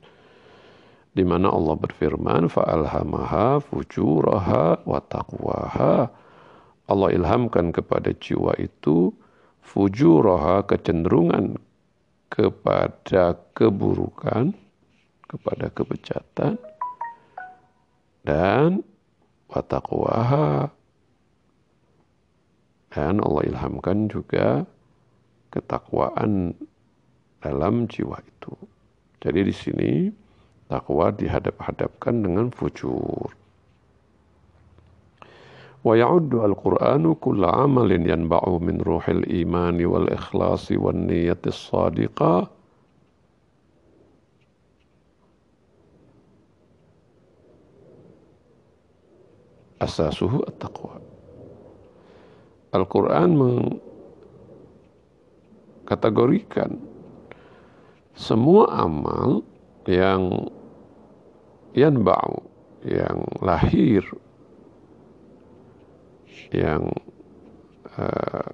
di 1.15 1.23
mana 1.23 1.51
Allah 1.51 1.79
berfirman 1.79 2.51
fa'alhamaha 2.51 3.63
fujuraha 3.63 4.83
wa 4.87 4.99
taqwaha 4.99 6.11
Allah 6.91 7.09
ilhamkan 7.15 7.71
kepada 7.75 8.15
jiwa 8.15 8.55
itu 8.59 9.15
fujuraha 9.65 10.67
kecenderungan 10.67 11.57
kepada 12.35 13.39
keburukan 13.55 14.51
kepada 15.31 15.71
kebejatan 15.71 16.59
dan 18.27 18.83
wataqwaha 19.47 20.75
dan 22.91 23.23
Allah 23.23 23.43
ilhamkan 23.51 24.11
juga 24.11 24.67
ketakwaan 25.55 26.55
dalam 27.39 27.87
jiwa 27.87 28.19
itu. 28.23 28.55
Jadi 29.23 29.41
di 29.47 29.55
sini 29.55 29.93
takwa 30.67 31.11
dihadap-hadapkan 31.15 32.23
dengan 32.23 32.51
fujur. 32.51 33.31
Kulla 35.85 37.49
amalin 37.69 38.09
yanba'u 38.09 38.57
min 38.57 38.81
ruhil 38.81 39.21
imani 39.29 39.85
wal 39.85 40.09
ikhlasi 40.09 40.81
wan 40.81 41.05
niyyati 41.05 41.53
sadiqah 41.53 42.49
asasuhu 49.85 50.41
at-taqwa. 50.49 50.97
Al-Quran 52.73 53.31
mengkategorikan 55.85 56.81
semua 58.17 58.73
amal 58.73 59.45
yang 59.85 60.49
yang 61.77 63.21
lahir, 63.45 64.01
yang 66.53 66.93
uh, 67.97 68.49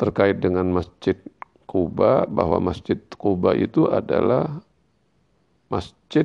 terkait 0.00 0.40
dengan 0.40 0.72
Masjid 0.72 1.20
Kuba 1.68 2.24
bahwa 2.24 2.72
Masjid 2.72 2.96
Kuba 3.20 3.52
itu 3.52 3.84
adalah 3.92 4.64
masjid 5.68 6.24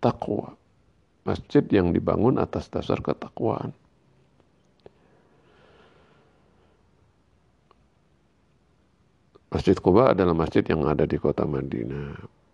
takwa. 0.00 0.56
Masjid 1.28 1.60
yang 1.68 1.92
dibangun 1.92 2.40
atas 2.40 2.72
dasar 2.72 3.04
ketakwaan. 3.04 3.76
Masjid 9.52 9.76
Kuba 9.76 10.16
adalah 10.16 10.32
masjid 10.32 10.64
yang 10.64 10.88
ada 10.88 11.04
di 11.04 11.20
kota 11.20 11.44
Madinah. 11.44 12.45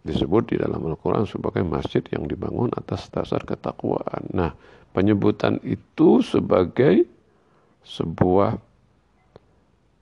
Disebut 0.00 0.52
di 0.52 0.56
dalam 0.56 0.80
Al-Quran 0.80 1.28
sebagai 1.28 1.60
masjid 1.60 2.00
yang 2.08 2.24
dibangun 2.24 2.72
atas 2.72 3.12
dasar 3.12 3.44
ketakwaan. 3.44 4.32
Nah, 4.32 4.56
penyebutan 4.96 5.60
itu 5.60 6.24
sebagai 6.24 7.04
sebuah 7.84 8.56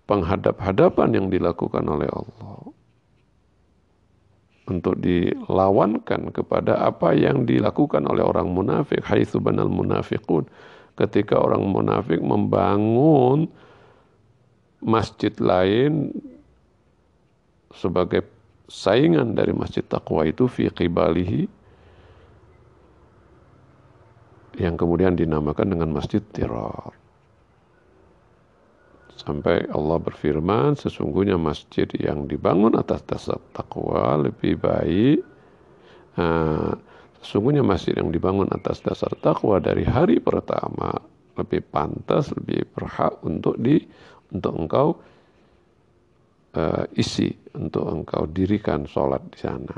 penghadap-hadapan 0.07 1.09
yang 1.19 1.27
dilakukan 1.29 1.85
oleh 1.85 2.09
Allah 2.09 2.73
untuk 4.69 5.01
dilawankan 5.01 6.31
kepada 6.31 6.85
apa 6.85 7.17
yang 7.17 7.49
dilakukan 7.49 8.05
oleh 8.05 8.21
orang 8.21 8.53
munafik 8.53 9.01
haitsu 9.05 9.41
banal 9.41 9.69
munafiqun 9.69 10.45
ketika 10.97 11.41
orang 11.41 11.65
munafik 11.65 12.21
membangun 12.21 13.49
masjid 14.85 15.33
lain 15.41 16.13
sebagai 17.73 18.25
saingan 18.69 19.33
dari 19.33 19.57
masjid 19.57 19.83
takwa 19.83 20.29
itu 20.29 20.45
fi 20.47 20.69
qibalihi 20.69 21.49
yang 24.61 24.77
kemudian 24.77 25.17
dinamakan 25.17 25.73
dengan 25.73 25.97
masjid 25.97 26.21
tirar 26.35 26.99
Sampai 29.19 29.67
Allah 29.75 29.99
berfirman, 29.99 30.79
sesungguhnya 30.79 31.35
masjid 31.35 31.91
yang 31.99 32.31
dibangun 32.31 32.79
atas 32.79 33.03
dasar 33.03 33.43
takwa 33.51 34.15
lebih 34.15 34.55
baik. 34.63 35.27
Nah, 36.15 36.79
sesungguhnya 37.19 37.67
masjid 37.67 37.99
yang 37.99 38.15
dibangun 38.15 38.47
atas 38.55 38.79
dasar 38.79 39.11
takwa 39.19 39.59
dari 39.59 39.83
hari 39.83 40.23
pertama 40.23 40.95
lebih 41.35 41.67
pantas, 41.67 42.31
lebih 42.31 42.63
berhak 42.71 43.19
untuk 43.27 43.59
di 43.59 43.83
untuk 44.31 44.55
engkau 44.55 44.89
uh, 46.55 46.85
isi, 46.97 47.35
untuk 47.59 47.85
engkau 47.89 48.25
dirikan 48.31 48.87
sholat 48.87 49.21
di 49.35 49.39
sana. 49.41 49.77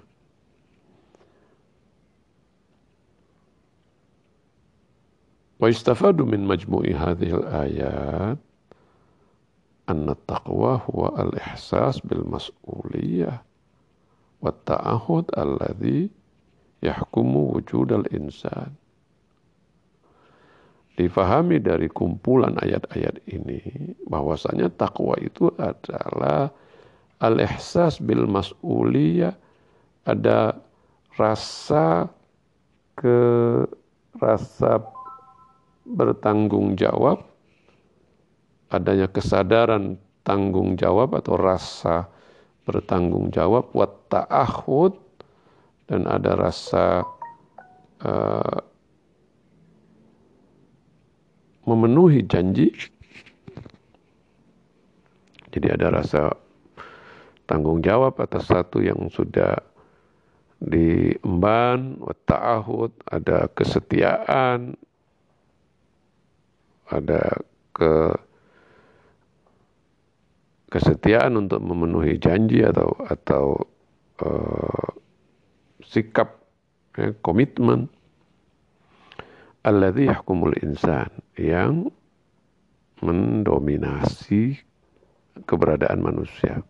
Wa 5.60 5.68
istafadu 5.68 6.24
min 6.24 6.48
majmu'i 6.48 6.96
hadhil 6.96 7.44
ayat 7.44 8.40
anna 9.90 10.14
taqwa 10.24 10.80
huwa 10.88 11.12
al-ihsas 11.20 12.00
bil 12.00 12.24
mas'uliyah 12.24 13.44
wa 14.40 14.48
ta'ahud 14.64 15.28
alladhi 15.36 16.08
yahkumu 16.80 17.52
wujud 17.52 17.92
al-insan. 17.92 18.72
Difahami 21.00 21.56
dari 21.64 21.88
kumpulan 21.88 22.60
ayat-ayat 22.60 23.24
ini 23.32 23.60
bahwasanya 24.04 24.68
takwa 24.76 25.16
itu 25.16 25.48
adalah 25.56 26.52
al-ihsas 27.24 28.04
bil 28.04 28.28
mas'uliyah 28.28 29.32
ada 30.04 30.60
rasa 31.16 32.04
ke 33.00 33.16
rasa 34.20 34.84
bertanggung 35.88 36.76
jawab 36.76 37.24
adanya 38.68 39.08
kesadaran 39.08 39.96
tanggung 40.22 40.76
jawab 40.76 41.16
atau 41.16 41.40
rasa 41.40 42.06
bertanggung 42.68 43.32
jawab 43.32 43.72
wat 43.72 43.96
ta'ahud 44.12 44.94
dan 45.90 46.06
ada 46.06 46.36
rasa 46.38 47.02
uh, 48.04 48.58
memenuhi 51.70 52.26
janji. 52.26 52.74
Jadi 55.50 55.66
ada 55.70 55.90
rasa 55.90 56.30
tanggung 57.50 57.82
jawab 57.82 58.18
atas 58.22 58.46
satu 58.46 58.78
yang 58.78 59.10
sudah 59.10 59.58
diemban 60.62 61.98
ta'ahud 62.28 62.92
ada 63.08 63.48
kesetiaan 63.50 64.76
ada 66.90 67.42
ke 67.74 68.14
kesetiaan 70.70 71.34
untuk 71.34 71.58
memenuhi 71.64 72.20
janji 72.22 72.62
atau 72.62 72.94
atau 73.08 73.44
uh, 74.22 74.86
sikap 75.82 76.38
ya, 76.94 77.10
komitmen 77.24 77.90
alladzi 79.64 80.08
yahkumul 80.08 80.56
insan 80.64 81.08
yang 81.36 81.92
mendominasi 83.00 84.60
keberadaan 85.48 86.04
manusia. 86.04 86.60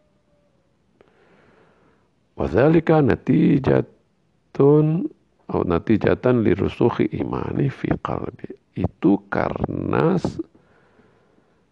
Wadzalika 2.38 3.02
natijatun 3.02 5.10
atau 5.50 5.66
natijatan 5.66 6.46
lirusukhi 6.46 7.10
imani 7.18 7.66
fi 7.74 7.90
qalbi. 8.06 8.54
Itu 8.78 9.18
karena 9.26 10.14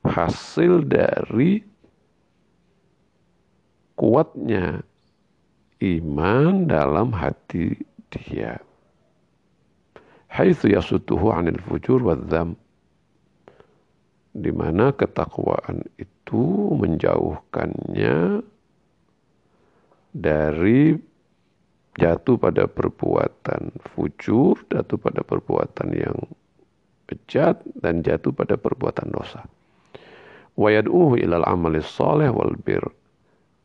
hasil 0.02 0.82
dari 0.82 1.62
kuatnya 3.94 4.82
iman 5.78 6.66
dalam 6.66 7.14
hati 7.14 7.78
dia. 8.10 8.58
Haitsu 10.28 10.72
yasutuhu 10.72 11.32
'anil 11.32 11.60
fujur 11.64 12.04
wadzam. 12.04 12.54
Di 14.36 14.52
mana 14.52 14.92
ketakwaan 14.94 15.82
itu 15.98 16.44
menjauhkannya 16.76 18.44
dari 20.14 20.94
jatuh 21.98 22.36
pada 22.38 22.70
perbuatan 22.70 23.74
fujur, 23.92 24.62
jatuh 24.70 24.98
pada 25.00 25.26
perbuatan 25.26 25.88
yang 25.90 26.18
bejat 27.08 27.64
dan 27.80 28.04
jatuh 28.04 28.30
pada 28.30 28.54
perbuatan 28.54 29.10
dosa. 29.10 29.42
Wa 30.54 30.68
ilal 30.70 31.46
amali 31.46 31.82
salih 31.82 32.30
wal 32.30 32.54
bir 32.58 32.84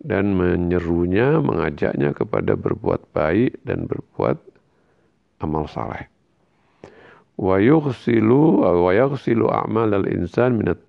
dan 0.04 0.36
menyerunya, 0.36 1.40
mengajaknya 1.40 2.12
kepada 2.12 2.60
berbuat 2.60 3.14
baik 3.16 3.62
dan 3.64 3.88
berbuat 3.88 4.38
amal 5.42 5.66
saleh. 5.68 6.13
Wa 7.34 7.58
yughsilu 7.58 8.62
wa 8.62 8.92
yaghsilu 8.94 9.50
a'mal 9.50 9.94
al-insan 10.06 10.62
min 10.62 10.70
at 10.70 10.86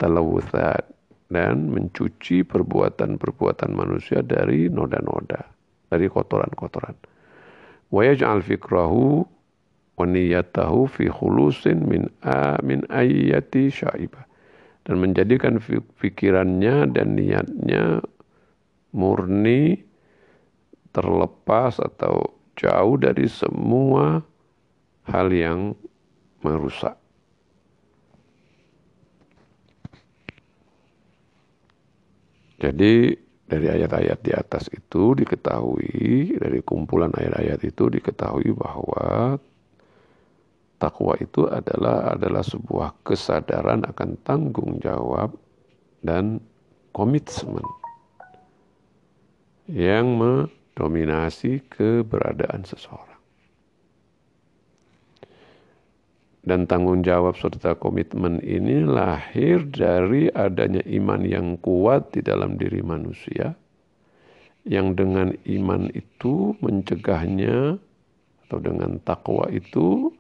dan 1.33 1.73
mencuci 1.73 2.45
perbuatan-perbuatan 2.45 3.73
manusia 3.75 4.21
dari 4.21 4.69
noda-noda, 4.69 5.41
dari 5.89 6.07
kotoran-kotoran. 6.07 6.95
Wa 7.91 8.01
yaj'al 8.05 8.45
fikrahu 8.45 9.25
wa 9.95 10.05
niyatahu 10.05 10.91
fi 10.91 11.11
khulusin 11.11 11.87
min 11.87 12.07
a 12.27 12.59
min 12.63 12.83
ayati 12.91 13.71
syaibah 13.71 14.27
dan 14.85 15.01
menjadikan 15.01 15.63
pikirannya 16.03 16.93
dan 16.93 17.17
niatnya 17.17 18.05
murni 18.93 19.81
terlepas 20.95 21.81
atau 21.83 22.37
jauh 22.55 22.95
dari 23.01 23.27
semua 23.27 24.23
hal 25.09 25.33
yang 25.35 25.75
merusak. 26.45 26.95
Jadi 32.61 33.13
dari 33.45 33.67
ayat-ayat 33.69 34.19
di 34.25 34.33
atas 34.33 34.73
itu 34.73 35.13
diketahui, 35.13 36.37
dari 36.41 36.65
kumpulan 36.65 37.13
ayat-ayat 37.13 37.61
itu 37.61 37.93
diketahui 37.93 38.57
bahwa 38.57 39.37
takwa 40.81 41.17
itu 41.21 41.45
adalah 41.49 42.17
adalah 42.17 42.41
sebuah 42.41 43.05
kesadaran 43.05 43.85
akan 43.85 44.11
tanggung 44.25 44.81
jawab 44.81 45.37
dan 46.01 46.41
komitmen 46.93 47.65
yang 49.69 50.17
mendominasi 50.21 51.65
keberadaan 51.73 52.69
seseorang. 52.69 53.14
Dan 56.45 56.69
tanggung 56.69 57.01
jawab 57.01 57.37
serta 57.41 57.73
komitmen 57.81 58.41
ini 58.45 58.85
lahir 58.85 59.65
dari 59.65 60.29
adanya 60.33 60.85
iman 60.85 61.25
yang 61.25 61.57
kuat 61.65 62.13
di 62.13 62.21
dalam 62.21 62.61
diri 62.61 62.85
manusia 62.85 63.57
yang 64.65 64.97
dengan 64.97 65.33
iman 65.45 65.93
itu 65.93 66.57
mencegahnya 66.61 67.77
atau 68.45 68.59
dengan 68.61 68.97
takwa 69.05 69.49
itu 69.53 70.13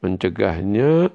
mencegahnya 0.00 1.12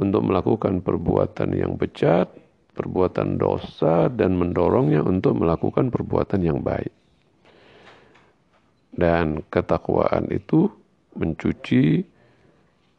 untuk 0.00 0.22
melakukan 0.24 0.80
perbuatan 0.80 1.56
yang 1.56 1.76
bejat, 1.76 2.28
perbuatan 2.76 3.36
dosa 3.40 4.08
dan 4.12 4.36
mendorongnya 4.36 5.04
untuk 5.04 5.36
melakukan 5.40 5.88
perbuatan 5.92 6.40
yang 6.44 6.60
baik. 6.60 6.92
Dan 8.94 9.42
ketakwaan 9.50 10.30
itu 10.30 10.70
mencuci 11.18 12.13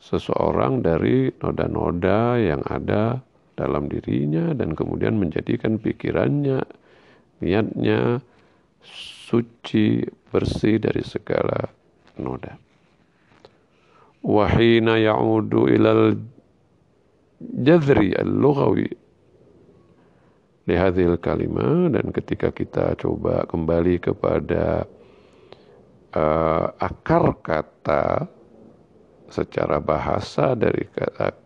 seseorang 0.06 0.86
dari 0.86 1.34
noda-noda 1.42 2.38
yang 2.38 2.62
ada 2.70 3.18
dalam 3.58 3.90
dirinya 3.90 4.54
dan 4.54 4.78
kemudian 4.78 5.18
menjadikan 5.18 5.82
pikirannya, 5.82 6.62
niatnya 7.42 8.22
suci, 8.86 10.06
bersih 10.30 10.78
dari 10.78 11.02
segala 11.02 11.66
noda. 12.22 12.54
Wahina 14.22 15.02
ya'udu 15.02 15.74
ilal 15.74 16.18
jadri 17.42 18.14
al-lughawi 18.14 18.90
lihadhil 20.66 21.18
kalimah 21.22 21.94
dan 21.94 22.10
ketika 22.10 22.50
kita 22.50 22.98
coba 22.98 23.46
kembali 23.46 24.02
kepada 24.02 24.90
uh, 26.14 26.66
akar 26.82 27.38
kata 27.46 28.26
secara 29.30 29.82
bahasa 29.82 30.54
dari 30.54 30.86
kata 30.92 31.46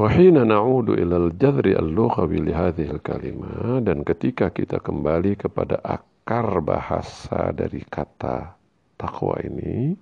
Wahina 0.00 0.48
na'udu 0.48 0.96
ilal 0.96 1.28
jadri 1.36 1.76
al-lughawi 1.76 2.40
li 2.40 2.56
hadhil 2.56 2.96
kalimah 3.04 3.84
dan 3.84 4.00
ketika 4.00 4.48
kita 4.48 4.80
kembali 4.80 5.36
kepada 5.36 5.76
akar 5.84 6.62
bahasa 6.64 7.52
dari 7.52 7.84
kata 7.84 8.56
takwa 8.96 9.36
ini 9.44 9.92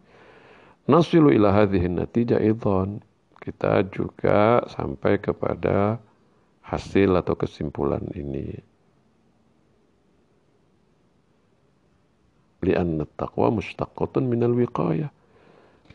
nasilu 0.86 1.34
ila 1.34 1.50
hadhihi 1.50 1.90
natijah 1.90 2.38
idhan 2.38 3.02
kita 3.42 3.90
juga 3.90 4.62
sampai 4.70 5.18
kepada 5.18 5.98
hasil 6.68 7.16
atau 7.16 7.34
kesimpulan 7.34 8.04
ini. 8.12 8.52
Lianna 12.60 13.08
taqwa 13.16 13.56
mustaqatun 13.56 14.28
minal 14.28 14.52
wiqayah. 14.52 15.08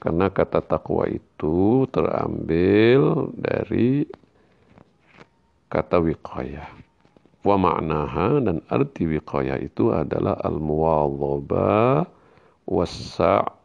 Karena 0.02 0.28
kata 0.28 0.60
takwa 0.60 1.08
itu 1.08 1.88
terambil 1.94 3.32
dari 3.40 4.04
kata 5.72 6.04
wiqayah. 6.04 6.68
Wa 7.44 7.56
ma'naha 7.56 8.44
dan 8.44 8.60
arti 8.68 9.08
wiqayah 9.08 9.64
itu 9.64 9.96
adalah 9.96 10.36
al-muwadhabah 10.44 12.04
was-sa' 12.68 13.63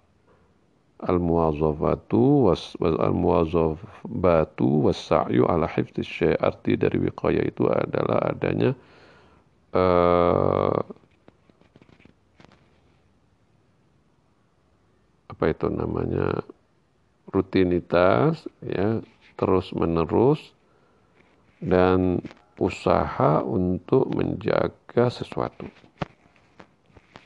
al-muwazafatu 0.98 2.50
was 2.50 2.74
al-muwazafatu 2.82 4.66
was-sa'yu 4.90 5.46
ala 5.46 5.70
hifdzi 5.70 6.02
syai' 6.02 6.38
arti 6.42 6.74
dari 6.74 6.98
wiqayah 6.98 7.44
itu 7.46 7.70
adalah 7.70 8.34
adanya 8.34 8.74
uh, 9.78 10.78
apa 15.30 15.44
itu 15.54 15.70
namanya 15.70 16.42
rutinitas 17.30 18.50
ya 18.66 18.98
terus 19.38 19.70
menerus 19.70 20.42
dan 21.62 22.18
usaha 22.58 23.38
untuk 23.46 24.10
menjaga 24.10 25.14
sesuatu. 25.14 25.70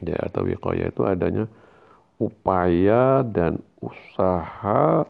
Ya 0.05 0.21
atau 0.21 0.45
wiqayah 0.45 0.93
itu 0.93 1.09
adanya 1.09 1.49
upaya 2.23 3.27
dan 3.27 3.59
usaha 3.83 5.03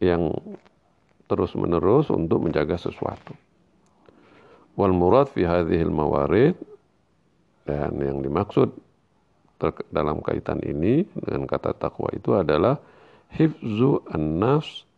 yang 0.00 0.32
terus-menerus 1.24 2.12
untuk 2.12 2.44
menjaga 2.44 2.76
sesuatu. 2.76 3.32
Wal 4.76 4.92
murad 4.92 5.32
fi 5.32 5.48
hadhil 5.48 5.92
mawarid 5.92 6.56
dan 7.64 7.96
yang 8.00 8.20
dimaksud 8.20 8.72
dalam 9.92 10.24
kaitan 10.24 10.60
ini 10.64 11.04
dengan 11.12 11.44
kata 11.44 11.76
takwa 11.76 12.08
itu 12.16 12.32
adalah 12.32 12.80
hifzu 13.36 14.00
an-nafs 14.08 14.88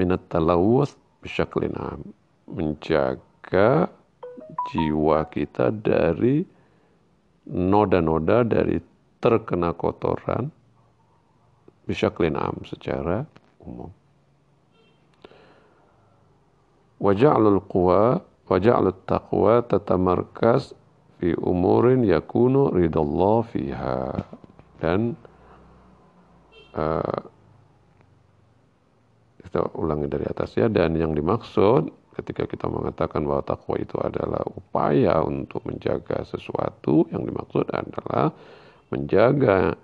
minat 0.00 0.24
talawuth 0.32 0.96
bisyaklin 1.20 1.76
menjaga 2.48 3.92
jiwa 4.72 5.28
kita 5.28 5.68
dari 5.68 6.48
noda-noda 7.48 8.46
dari 8.46 8.78
terkena 9.22 9.74
kotoran 9.74 10.50
bisa 11.86 12.10
am 12.14 12.56
secara 12.62 13.26
umum. 13.62 13.90
Waja'alul 17.02 17.62
quwa 17.66 18.22
waja'alut 18.46 19.02
taqwa 19.06 19.62
tatamarkas 19.66 20.70
fi 21.18 21.34
umurin 21.34 22.06
yakunu 22.06 22.70
ridallah 22.70 23.42
fiha 23.50 24.22
dan 24.78 25.18
uh, 26.78 27.20
kita 29.42 29.74
ulangi 29.74 30.06
dari 30.06 30.26
atas 30.30 30.54
ya 30.54 30.70
dan 30.70 30.94
yang 30.94 31.14
dimaksud 31.14 31.90
ketika 32.12 32.44
kita 32.44 32.68
mengatakan 32.68 33.24
bahwa 33.24 33.40
takwa 33.44 33.80
itu 33.80 33.96
adalah 33.96 34.44
upaya 34.52 35.24
untuk 35.24 35.64
menjaga 35.64 36.24
sesuatu 36.28 37.08
yang 37.08 37.24
dimaksud 37.24 37.64
adalah 37.72 38.32
menjaga 38.92 39.74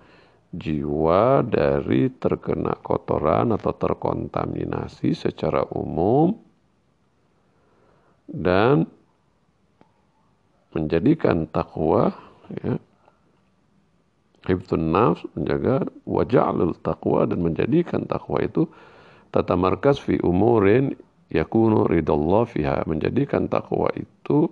jiwa 0.53 1.45
dari 1.45 2.09
terkena 2.17 2.77
kotoran 2.81 3.53
atau 3.53 3.73
terkontaminasi 3.73 5.13
secara 5.13 5.65
umum 5.73 6.33
dan 8.29 8.85
menjadikan 10.73 11.49
takwa 11.49 12.13
ya 12.61 12.77
hibtun 14.45 14.93
nafs 14.93 15.25
menjaga 15.37 15.85
waja'lul 16.05 16.77
takwa 16.81 17.25
dan 17.29 17.41
menjadikan 17.41 18.05
takwa 18.09 18.41
itu 18.41 18.65
tata 19.29 19.53
markas 19.53 20.01
fi 20.01 20.17
umurin 20.25 20.97
yakunu 21.32 21.88
ridallah 21.88 22.46
fiha 22.46 22.84
menjadikan 22.86 23.50
takwa 23.50 23.90
itu 23.96 24.48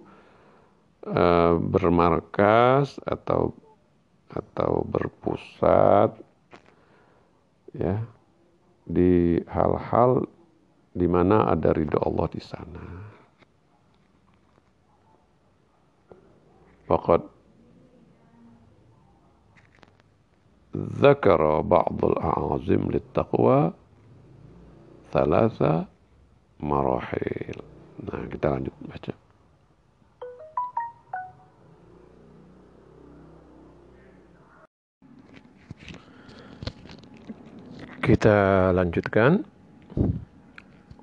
uh, 1.07 1.55
bermarkas 1.59 2.99
atau 3.05 3.55
atau 4.33 4.83
berpusat 4.89 6.17
ya 7.77 8.01
di 8.89 9.41
hal-hal 9.47 10.25
di 10.93 11.07
mana 11.09 11.49
ada 11.49 11.73
ridho 11.73 12.01
Allah 12.01 12.27
di 12.33 12.43
sana. 12.43 12.85
Faqad 16.89 17.33
ذكر 20.77 21.61
بعض 21.61 22.05
الأعاظم 22.05 22.83
للتقوى 22.91 23.73
ثلاثة 25.13 25.87
marahil. 26.62 27.58
Nah, 28.04 28.22
kita 28.30 28.48
lanjut 28.54 28.76
baca. 28.86 29.14
Kita 38.02 38.38
lanjutkan. 38.72 39.44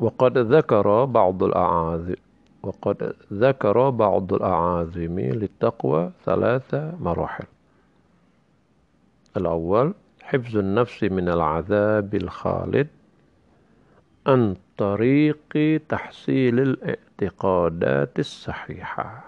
وقد 0.00 0.38
ذكر 0.38 1.04
بعض 1.04 1.42
الأعاذم 1.42 2.16
وقد 2.62 3.14
ذكر 3.32 3.90
بعض 3.90 4.32
الأعاذم 4.32 5.20
للتقوى 5.20 6.10
ثلاث 6.24 6.74
مراحل 7.00 7.44
الأول 9.36 9.94
حفظ 10.22 10.56
النفس 10.56 11.04
من 11.04 11.28
العذاب 11.28 12.14
الخالد 12.14 12.88
عن 14.26 14.56
طريق 14.76 15.80
تحصيل 15.88 16.60
الاعتقادات 16.60 18.18
الصحيحة. 18.18 19.24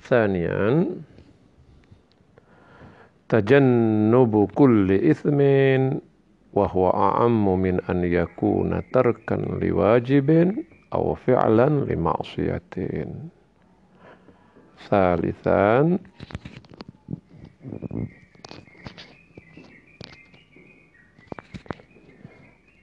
ثانيا 0.00 0.86
تجنب 3.28 4.48
كل 4.54 4.92
إثم 4.92 5.40
وهو 6.52 6.90
أعم 6.90 7.60
من 7.60 7.80
أن 7.80 8.04
يكون 8.04 8.82
تركا 8.92 9.34
لواجب 9.34 10.54
أو 10.94 11.14
فعلا 11.14 11.68
لمعصية. 11.68 12.62
ثالثا 14.88 15.98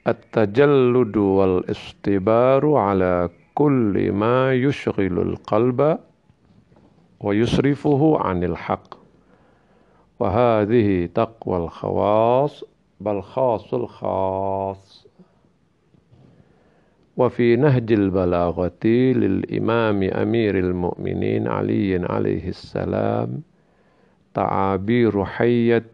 التجلد 0.08 1.18
والاستبار 1.18 2.74
على 2.76 3.30
كل 3.56 4.12
ما 4.12 4.54
يشغل 4.54 5.20
القلب 5.20 5.98
ويصرفه 7.20 8.20
عن 8.20 8.44
الحق. 8.44 8.96
وهذه 10.20 11.10
تقوى 11.16 11.58
الخواص 11.58 12.64
بل 13.02 13.22
خاص 13.22 13.74
الخاص. 13.74 15.08
وفي 17.18 17.56
نهج 17.56 17.92
البلاغة 17.92 18.86
للإمام 18.86 20.04
أمير 20.04 20.60
المؤمنين 20.60 21.48
علي 21.48 22.06
عليه 22.06 22.48
السلام 22.50 23.42
تعابير 24.34 25.26
حية 25.26 25.92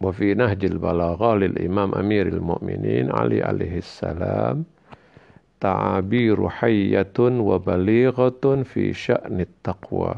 وفي 0.00 0.34
نهج 0.34 0.64
البلاغة 0.64 1.34
للإمام 1.34 1.94
أمير 1.94 2.26
المؤمنين 2.28 3.12
علي 3.12 3.42
عليه 3.42 3.78
السلام 3.78 4.64
تعابير 5.60 6.48
حية 6.48 7.18
وبليغة 7.20 8.62
في 8.62 8.92
شأن 8.92 9.40
التقوى 9.40 10.14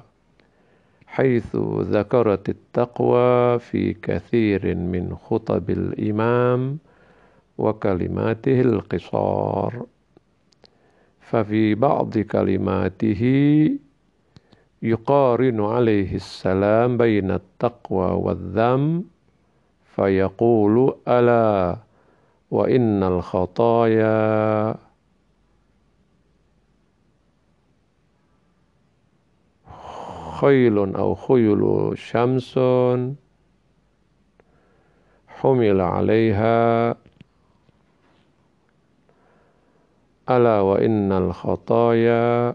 حيث 1.06 1.56
ذكرت 1.80 2.48
التقوى 2.48 3.58
في 3.58 3.92
كثير 3.92 4.74
من 4.74 5.16
خطب 5.16 5.70
الإمام 5.70 6.78
وكلماته 7.58 8.60
القصار. 8.60 9.86
ففي 11.20 11.74
بعض 11.74 12.18
كلماته 12.18 13.22
يقارن 14.82 15.60
عليه 15.60 16.14
السلام 16.14 16.96
بين 16.96 17.30
التقوى 17.30 18.10
والذم 18.10 19.04
فيقول 19.98 20.94
ألا 21.08 21.76
وإن 22.50 23.02
الخطايا 23.02 24.74
خيل 30.40 30.78
أو 30.78 31.14
خيل 31.14 31.92
شمس 31.98 32.58
حمل 35.28 35.80
عليها. 35.80 36.94
ألا 40.30 40.60
وإن 40.60 41.12
الخطايا 41.12 42.54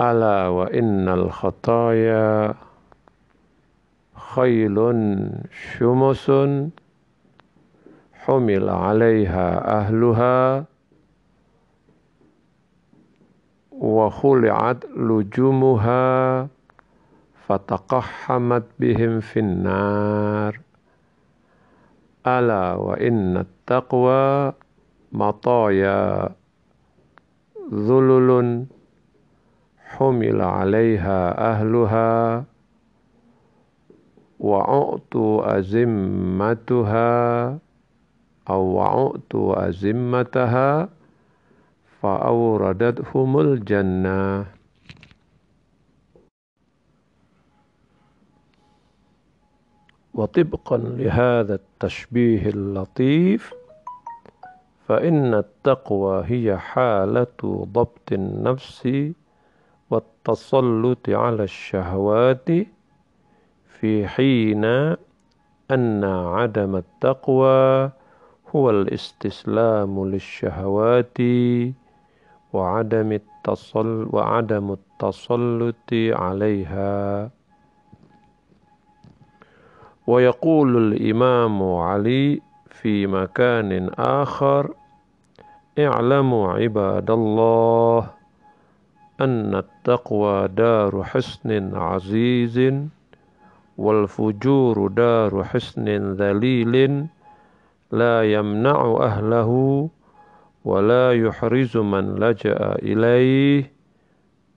ألا 0.00 0.48
وإن 0.48 1.08
الخطايا 1.08 2.54
خيل 4.14 4.76
شمس 5.50 6.30
حمل 8.12 8.68
عليها 8.68 9.78
أهلها 9.78 10.64
وخلعت 13.72 14.84
لجومها 14.96 16.48
فتقحمت 17.48 18.64
بهم 18.78 19.20
في 19.20 19.40
النار. 19.40 20.60
ألا 22.26 22.74
وإن 22.74 23.36
التقوى 23.36 24.52
مطايا 25.12 26.28
ذلل 27.74 28.66
حمل 29.86 30.40
عليها 30.40 31.50
أهلها 31.52 32.44
وأعطوا 34.40 35.58
أزمتها 35.58 37.48
أو 38.50 38.62
وعؤت 38.62 39.34
أزمتها 39.34 40.88
فأوردتهم 42.02 43.40
الجنة 43.40 44.46
وطبقا 50.14 50.76
لهذا 50.78 51.54
التشبيه 51.54 52.48
اللطيف 52.48 53.54
فإن 54.88 55.34
التقوى 55.34 56.24
هي 56.26 56.58
حالة 56.58 57.66
ضبط 57.72 58.12
النفس 58.12 58.88
والتسلط 60.28 61.08
على 61.08 61.42
الشهوات 61.44 62.48
في 63.78 64.08
حين 64.08 64.64
أن 65.70 66.04
عدم 66.04 66.76
التقوى 66.76 67.90
هو 68.56 68.70
الاستسلام 68.70 70.08
للشهوات 70.08 71.18
وعدم 72.52 73.12
التصل 73.12 74.08
وعدم 74.12 74.72
التسلط 74.72 75.90
عليها. 75.92 77.30
ويقول 80.06 80.76
الإمام 80.76 81.62
علي 81.62 82.40
في 82.70 83.06
مكان 83.06 83.90
آخر 83.98 84.74
اعلموا 85.78 86.52
عباد 86.52 87.10
الله 87.10 88.15
أن 89.20 89.54
التقوى 89.54 90.48
دار 90.48 91.02
حسن 91.04 91.74
عزيز 91.76 92.72
والفجور 93.78 94.88
دار 94.88 95.44
حسن 95.44 95.88
ذليل. 96.14 97.06
لا 97.92 98.32
يمنع 98.32 98.98
أهله 99.00 99.50
ولا 100.64 101.12
يحرز 101.12 101.76
من 101.76 102.14
لجأ 102.14 102.74
إليه. 102.82 103.72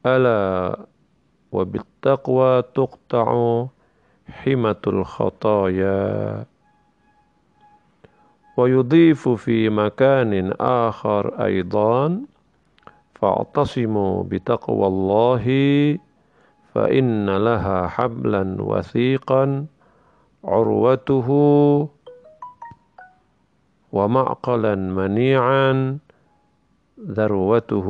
ألا 0.06 0.80
وبالتقوى 1.52 2.62
تقطع 2.62 3.66
حمة 4.30 4.82
الخطايا. 4.88 6.46
ويضيف 8.58 9.30
في 9.30 9.70
مكان 9.70 10.54
آخر 10.60 11.46
أيضا 11.46 12.22
فاعتصموا 13.22 14.24
بتقوى 14.24 14.88
الله 14.88 15.46
فإن 16.74 17.30
لها 17.38 17.88
حبلا 17.88 18.62
وثيقا 18.62 19.66
عروته 20.44 21.30
ومعقلا 23.92 24.76
منيعا 24.76 25.98
ذروته. 27.00 27.88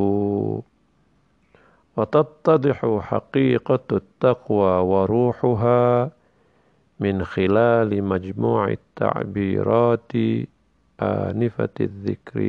وتتضح 1.96 2.98
حقيقة 3.00 3.86
التقوى 3.92 4.72
وروحها 4.80 6.10
من 7.00 7.24
خلال 7.24 8.04
مجموع 8.04 8.68
التعبيرات 8.68 10.12
آنفة 11.00 11.76
الذكر. 11.80 12.40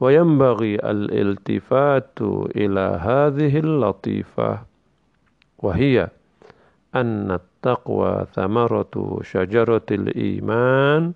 وينبغي 0.00 0.74
الالتفات 0.74 2.18
إلى 2.56 3.00
هذه 3.02 3.58
اللطيفة 3.58 4.58
وهي 5.58 6.08
أن 6.94 7.30
التقوى 7.30 8.26
ثمرة 8.34 9.20
شجرة 9.22 9.86
الإيمان 9.90 11.12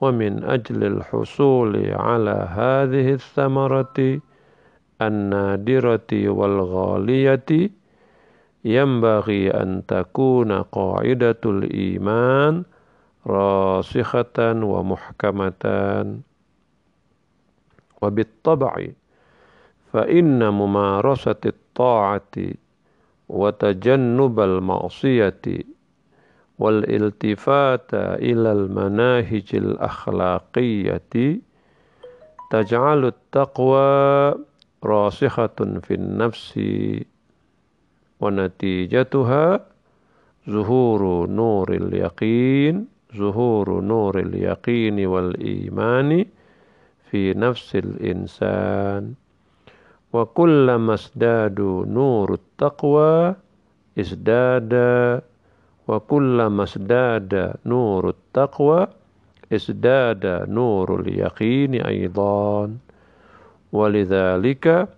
ومن 0.00 0.44
أجل 0.44 0.84
الحصول 0.84 1.90
على 1.90 2.48
هذه 2.50 3.12
الثمرة 3.12 4.20
النادرة 5.02 6.12
والغالية 6.12 7.70
ينبغي 8.64 9.50
أن 9.50 9.82
تكون 9.88 10.52
قاعدة 10.52 11.40
الإيمان 11.46 12.62
راسخة 13.26 14.38
ومحكمة. 14.64 15.52
وبالطبع 18.02 18.86
فإن 19.92 20.48
ممارسة 20.48 21.36
الطاعة 21.46 22.36
وتجنب 23.28 24.40
المعصية 24.40 25.40
والالتفات 26.58 27.94
إلى 27.94 28.52
المناهج 28.52 29.44
الأخلاقية 29.54 31.00
تجعل 32.50 33.04
التقوى 33.04 34.34
راسخة 34.84 35.80
في 35.82 35.94
النفس 35.94 36.60
ونتيجتها 38.20 39.60
ظهور 40.50 41.26
نور 41.30 41.72
اليقين 41.72 42.86
ظهور 43.16 43.80
نور 43.80 44.18
اليقين 44.18 45.06
والإيمان 45.06 46.24
في 47.10 47.34
نفس 47.34 47.76
الإنسان. 47.76 49.14
وكلما 50.12 50.94
ازداد 50.94 51.60
نور 51.88 52.32
التقوى 52.34 53.34
ازداد 54.00 54.72
وكلما 55.88 56.62
ازداد 56.62 57.54
نور 57.66 58.08
التقوى 58.08 58.86
ازداد 59.52 60.26
نور 60.48 61.00
اليقين 61.00 61.74
أيضا. 61.74 62.76
ولذلك 63.72 64.88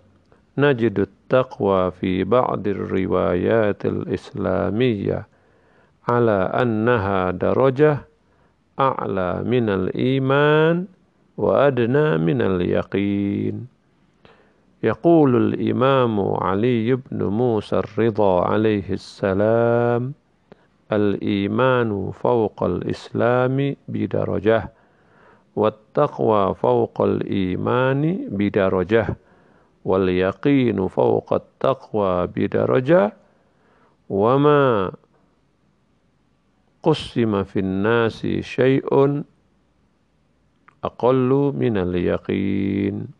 نجد 0.57 0.99
التقوى 0.99 1.91
في 1.91 2.23
بعض 2.23 2.67
الروايات 2.67 3.85
الإسلامية 3.85 5.27
على 6.07 6.31
أنها 6.61 7.31
درجة 7.31 7.97
أعلى 8.79 9.43
من 9.43 9.69
الإيمان 9.69 10.85
وأدنى 11.39 12.17
من 12.17 12.41
اليقين. 12.41 13.67
يقول 14.83 15.35
الإمام 15.35 16.19
علي 16.19 16.95
بن 16.95 17.23
موسى 17.23 17.75
الرضا 17.79 18.45
عليه 18.45 18.93
السلام 18.93 20.13
الإيمان 20.91 22.11
فوق 22.11 22.63
الإسلام 22.63 23.75
بدرجة 23.87 24.71
والتقوى 25.55 26.55
فوق 26.55 27.01
الإيمان 27.01 28.27
بدرجة 28.31 29.07
واليقين 29.85 30.87
فوق 30.87 31.33
التقوى 31.33 32.27
بدرجة 32.27 33.13
وما 34.09 34.91
قسم 36.83 37.43
في 37.43 37.59
الناس 37.59 38.27
شيء 38.39 39.23
aqallu 40.83 41.51
minal 41.55 41.93
yaqin. 41.95 43.11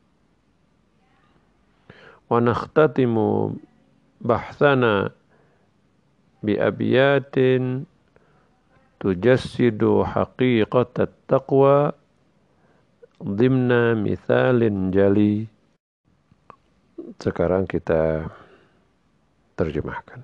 Wa 2.30 2.38
nakhtatimu 2.40 3.58
bahthana 4.22 5.10
bi 6.46 6.56
abiyatin 6.56 7.84
tujassidu 9.02 10.06
haqiqatat 10.06 11.12
taqwa. 11.28 11.92
Dimna 13.20 14.00
mithalin 14.00 14.96
jali. 14.96 15.44
Sekarang 17.20 17.68
kita 17.68 18.32
terjemahkan. 19.60 20.24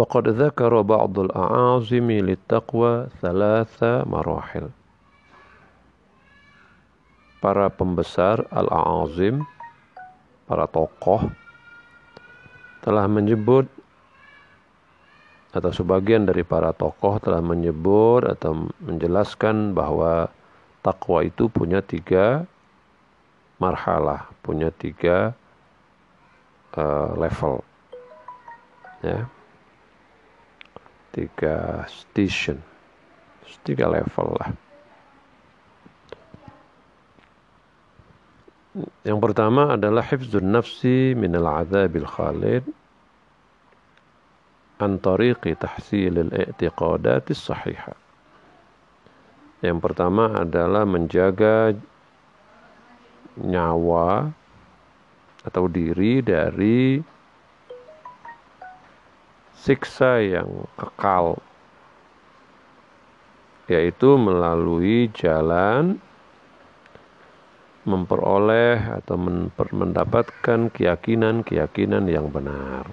وقد 0.00 0.28
ذكر 0.28 0.72
بعض 0.80 1.18
الأعاظم 1.18 2.08
للتقوى 2.10 2.92
ثلاث 3.24 3.78
مراحل 4.04 4.68
para 7.36 7.68
pembesar 7.70 8.42
al-azim 8.50 9.44
para 10.50 10.66
tokoh 10.66 11.30
telah 12.82 13.06
menyebut 13.06 13.70
atau 15.54 15.70
sebagian 15.72 16.28
dari 16.28 16.42
para 16.44 16.74
tokoh 16.74 17.16
telah 17.22 17.40
menyebut 17.40 18.26
atau 18.28 18.68
menjelaskan 18.82 19.72
bahwa 19.72 20.28
takwa 20.84 21.24
itu 21.24 21.48
punya 21.48 21.80
tiga 21.80 22.44
marhalah, 23.56 24.28
punya 24.44 24.68
tiga 24.68 25.32
uh, 26.76 27.14
level. 27.16 27.64
Ya 29.00 29.28
tiga 31.11 31.83
station, 31.87 32.59
tiga 33.67 33.87
level 33.91 34.35
lah. 34.39 34.51
Yang 39.03 39.19
pertama 39.19 39.75
adalah 39.75 39.99
hifzun 40.07 40.47
nafsi 40.47 41.11
minal 41.11 41.67
azabil 41.67 42.07
khalid 42.07 42.63
an 44.79 44.95
tariqi 44.97 45.59
tahsilil 45.59 46.31
i'tiqadatis 46.31 47.51
sahihah. 47.51 47.99
Yang 49.61 49.77
pertama 49.83 50.41
adalah 50.41 50.87
menjaga 50.87 51.75
nyawa 53.37 54.31
atau 55.45 55.69
diri 55.69 56.23
dari 56.25 56.97
siksa 59.61 60.17
yang 60.25 60.65
kekal 60.73 61.37
yaitu 63.69 64.17
melalui 64.17 65.07
jalan 65.13 66.01
memperoleh 67.85 68.77
atau 69.01 69.15
mendapatkan 69.73 70.69
keyakinan-keyakinan 70.73 72.05
yang 72.09 72.29
benar. 72.29 72.89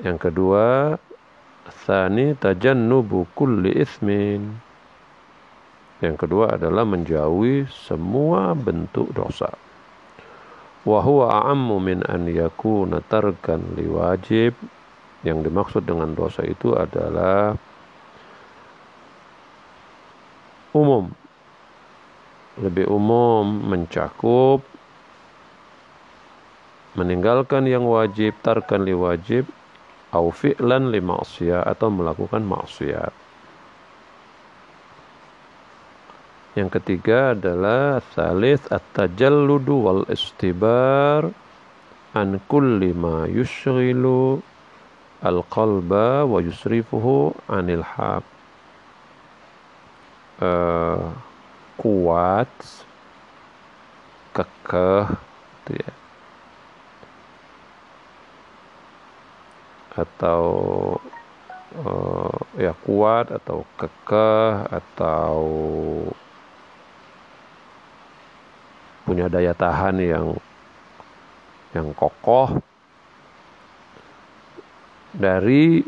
Yang 0.00 0.18
kedua, 0.30 0.96
tsani 1.68 2.32
tajannubu 2.36 3.28
kulli 3.36 3.76
ismin. 3.76 4.56
Yang 6.00 6.16
kedua 6.24 6.56
adalah 6.56 6.88
menjauhi 6.88 7.68
semua 7.68 8.56
bentuk 8.56 9.12
dosa 9.12 9.52
wa 10.84 10.98
huwa 11.04 11.28
a'ammu 11.28 11.76
min 11.76 12.00
an 12.08 12.24
yakuna 12.24 13.04
tarkan 13.04 13.76
liwajib 13.76 14.56
yang 15.20 15.44
dimaksud 15.44 15.84
dengan 15.84 16.16
dosa 16.16 16.40
itu 16.40 16.72
adalah 16.72 17.52
umum. 20.72 21.12
Lebih 22.60 22.88
umum 22.88 23.44
mencakup 23.44 24.64
meninggalkan 26.98 27.68
yang 27.68 27.86
wajib 27.86 28.34
tarkan 28.42 28.82
liwajib 28.82 29.46
au 30.10 30.34
fi'lan 30.34 30.90
li 30.90 30.98
atau 30.98 31.88
melakukan 31.88 32.42
maksiat 32.42 33.19
Yang 36.58 36.82
ketiga 36.82 37.38
adalah 37.38 38.02
salis 38.10 38.58
at-tajalludu 38.74 39.74
wal 39.86 40.02
istibar 40.10 41.30
an 42.10 42.42
kulli 42.50 42.90
ma 42.90 43.30
yushghilu 43.30 44.42
al-qalba 45.22 46.26
wa 46.26 46.38
yusrifuhu 46.42 47.30
anil 47.46 47.86
haq. 47.86 48.26
Uh, 50.40 51.12
kuat 51.76 52.50
kekeh 54.32 55.06
gitu 55.68 55.72
ya. 55.84 55.92
atau 60.00 60.44
uh, 61.82 62.38
ya 62.56 62.72
kuat 62.86 63.28
atau 63.34 63.66
kekeh 63.76 64.70
atau 64.70 65.38
punya 69.10 69.26
daya 69.26 69.50
tahan 69.50 69.98
yang 69.98 70.38
yang 71.74 71.90
kokoh. 71.98 72.62
Dari 75.10 75.82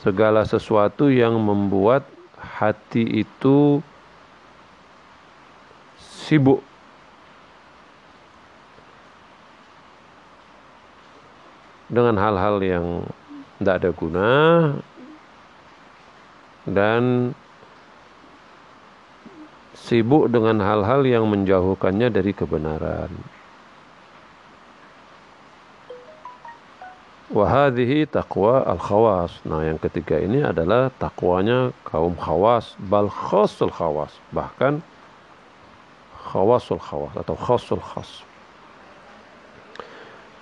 segala 0.00 0.48
sesuatu 0.48 1.12
yang 1.12 1.36
membuat 1.36 2.08
hati 2.40 3.04
itu 3.20 3.84
sibuk. 6.00 6.64
Dengan 11.92 12.16
hal-hal 12.16 12.56
yang 12.64 13.04
tidak 13.60 13.84
ada 13.84 13.90
guna 13.92 14.32
dan 16.64 17.36
sibuk 19.84 20.32
dengan 20.32 20.64
hal-hal 20.64 21.04
yang 21.04 21.28
menjauhkannya 21.28 22.08
dari 22.08 22.32
kebenaran. 22.32 23.12
Wahadihi 27.28 28.08
taqwa 28.08 28.64
al-khawas. 28.64 29.44
Nah 29.44 29.60
yang 29.60 29.76
ketiga 29.76 30.16
ini 30.16 30.40
adalah 30.40 30.88
takwanya 30.96 31.76
kaum 31.84 32.16
khawas. 32.16 32.72
Bal 32.88 33.12
khasul 33.12 33.68
khawas. 33.68 34.12
Bahkan 34.32 34.80
khawasul 36.32 36.80
khawas 36.80 37.12
atau 37.20 37.36
khasul 37.36 37.80
khas. 37.84 38.24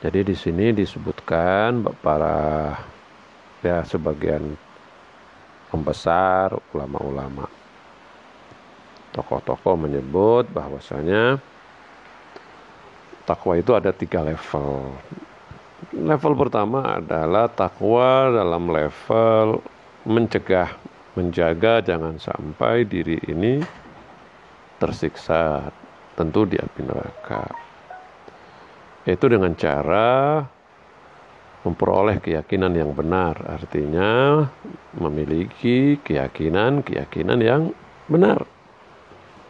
Jadi 0.02 0.34
di 0.34 0.34
sini 0.34 0.74
disebutkan 0.74 1.86
para 2.02 2.74
ya 3.62 3.86
sebagian 3.86 4.58
pembesar 5.70 6.58
ulama-ulama 6.74 7.61
tokoh-tokoh 9.12 9.76
menyebut 9.76 10.48
bahwasanya 10.52 11.38
takwa 13.28 13.56
itu 13.56 13.72
ada 13.76 13.92
tiga 13.92 14.24
level 14.24 14.92
Level 15.92 16.38
pertama 16.38 17.02
adalah 17.02 17.52
takwa 17.52 18.32
dalam 18.32 18.70
level 18.70 19.60
mencegah, 20.08 20.72
menjaga 21.18 21.84
jangan 21.84 22.16
sampai 22.16 22.88
diri 22.88 23.20
ini 23.28 23.60
tersiksa, 24.80 25.68
tentu 26.16 26.48
di 26.48 26.56
api 26.56 26.80
neraka. 26.80 27.44
Itu 29.04 29.26
dengan 29.28 29.52
cara 29.52 30.40
memperoleh 31.66 32.24
keyakinan 32.24 32.72
yang 32.72 32.96
benar, 32.96 33.36
artinya 33.44 34.42
memiliki 34.96 36.00
keyakinan-keyakinan 36.00 37.38
yang 37.42 37.62
benar. 38.08 38.48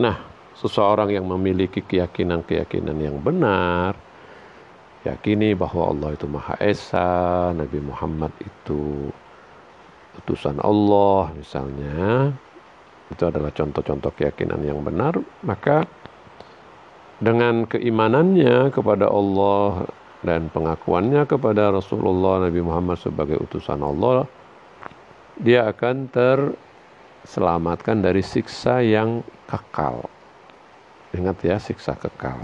Nah, 0.03 0.19
seseorang 0.59 1.15
yang 1.15 1.31
memiliki 1.31 1.79
keyakinan-keyakinan 1.79 2.99
yang 2.99 3.23
benar, 3.23 3.95
yakini 5.07 5.55
bahwa 5.55 5.95
Allah 5.95 6.11
itu 6.19 6.27
Maha 6.27 6.59
Esa, 6.59 7.55
Nabi 7.55 7.79
Muhammad 7.79 8.35
itu 8.43 9.15
utusan 10.19 10.59
Allah 10.59 11.31
misalnya, 11.39 12.35
itu 13.15 13.23
adalah 13.23 13.55
contoh-contoh 13.55 14.11
keyakinan 14.19 14.59
yang 14.67 14.83
benar, 14.83 15.15
maka 15.47 15.87
dengan 17.23 17.63
keimanannya 17.71 18.75
kepada 18.75 19.07
Allah 19.07 19.87
dan 20.27 20.51
pengakuannya 20.51 21.31
kepada 21.31 21.71
Rasulullah 21.71 22.43
Nabi 22.43 22.59
Muhammad 22.59 22.99
sebagai 22.99 23.39
utusan 23.39 23.79
Allah, 23.79 24.27
dia 25.39 25.71
akan 25.71 26.11
terselamatkan 27.23 28.03
dari 28.03 28.21
siksa 28.21 28.83
yang 28.83 29.23
kekal. 29.47 30.07
Ingat 31.15 31.39
ya, 31.45 31.57
siksa 31.63 31.95
kekal. 31.95 32.43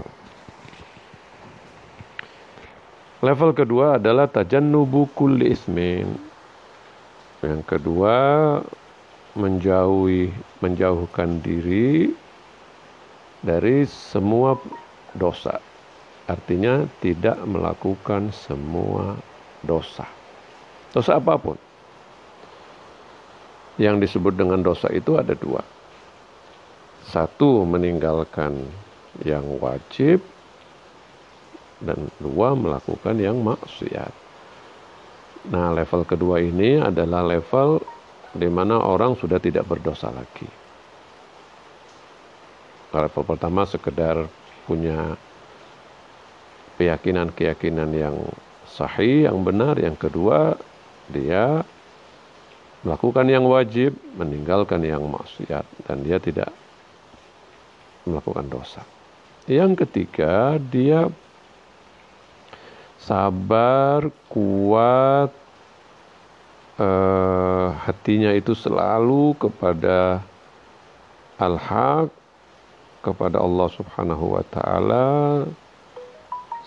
Level 3.19 3.51
kedua 3.51 3.99
adalah 3.99 4.31
tajannubu 4.31 5.11
kulli 5.11 5.51
ismin. 5.51 6.07
Yang 7.43 7.61
kedua 7.67 8.15
menjauhi 9.35 10.31
menjauhkan 10.63 11.43
diri 11.43 12.15
dari 13.43 13.83
semua 13.87 14.55
dosa. 15.15 15.59
Artinya 16.31 16.87
tidak 17.03 17.35
melakukan 17.43 18.31
semua 18.31 19.19
dosa. 19.65 20.07
Dosa 20.95 21.19
apa 21.19 21.35
pun. 21.35 21.68
Yang 23.79 23.95
disebut 24.11 24.35
dengan 24.35 24.59
dosa 24.59 24.91
itu 24.91 25.15
ada 25.15 25.31
dua. 25.31 25.63
Satu 27.07 27.63
meninggalkan 27.63 28.59
yang 29.23 29.47
wajib 29.63 30.19
dan 31.79 32.11
dua 32.19 32.53
melakukan 32.59 33.15
yang 33.15 33.39
maksiat. 33.39 34.11
Nah, 35.47 35.71
level 35.71 36.03
kedua 36.03 36.43
ini 36.43 36.75
adalah 36.75 37.23
level 37.23 37.79
di 38.35 38.51
mana 38.51 38.77
orang 38.83 39.15
sudah 39.15 39.39
tidak 39.39 39.63
berdosa 39.65 40.11
lagi. 40.11 40.45
Level 42.91 43.23
pertama 43.23 43.63
sekedar 43.63 44.27
punya 44.67 45.15
keyakinan-keyakinan 46.75 47.89
yang 47.95 48.17
sahih, 48.67 49.31
yang 49.31 49.39
benar. 49.41 49.79
Yang 49.79 50.09
kedua, 50.09 50.59
dia 51.09 51.63
melakukan 52.83 53.27
yang 53.27 53.43
wajib, 53.43 53.95
meninggalkan 54.15 54.79
yang 54.83 55.03
maksiat 55.03 55.65
dan 55.87 55.97
dia 56.03 56.17
tidak 56.21 56.51
melakukan 58.07 58.47
dosa. 58.47 58.81
Yang 59.49 59.85
ketiga, 59.85 60.55
dia 60.61 61.09
sabar, 63.01 64.07
kuat, 64.31 65.33
uh, 66.79 67.75
hatinya 67.83 68.31
itu 68.31 68.55
selalu 68.55 69.35
kepada 69.35 70.23
al-haq, 71.39 72.13
kepada 72.99 73.39
Allah 73.39 73.67
Subhanahu 73.73 74.39
wa 74.39 74.43
taala, 74.51 75.07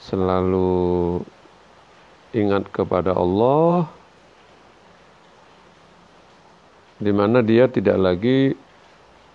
selalu 0.02 1.20
ingat 2.32 2.66
kepada 2.72 3.12
Allah 3.12 3.86
di 7.02 7.12
mana 7.12 7.42
dia 7.42 7.66
tidak 7.66 7.98
lagi 7.98 8.54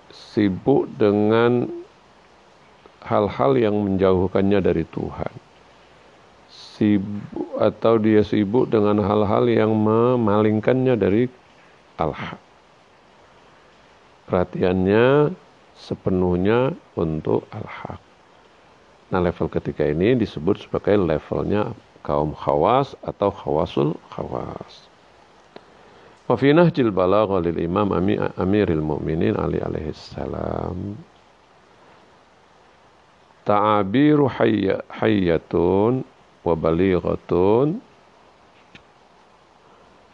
sibuk 0.10 0.88
dengan 0.96 1.68
hal-hal 3.04 3.60
yang 3.60 3.76
menjauhkannya 3.84 4.60
dari 4.64 4.88
Tuhan 4.88 5.48
sibuk 6.78 7.58
atau 7.58 7.98
dia 7.98 8.22
sibuk 8.22 8.70
dengan 8.70 9.02
hal-hal 9.02 9.50
yang 9.50 9.74
memalingkannya 9.74 10.94
dari 10.94 11.26
Allah. 11.98 12.38
Perhatiannya 14.30 15.34
sepenuhnya 15.74 16.78
untuk 16.94 17.48
al-haq. 17.50 18.00
Nah 19.10 19.24
level 19.24 19.48
ketiga 19.50 19.88
ini 19.88 20.20
disebut 20.20 20.68
sebagai 20.68 21.00
levelnya 21.00 21.72
kaum 22.04 22.36
khawas 22.36 22.94
atau 23.02 23.32
khawasul 23.32 23.96
khawas. 24.12 24.92
Wafinah 26.28 26.68
jil 26.76 26.92
balagha 26.92 27.40
lil 27.40 27.56
imam 27.56 27.88
amiril 28.36 28.84
mu'minin 28.84 29.40
ali 29.40 29.64
alaihi 29.64 29.96
salam. 29.96 31.00
Ta'abiru 33.48 34.28
hayyatun 34.92 36.04
wa 36.44 36.54
balighatun 36.60 37.80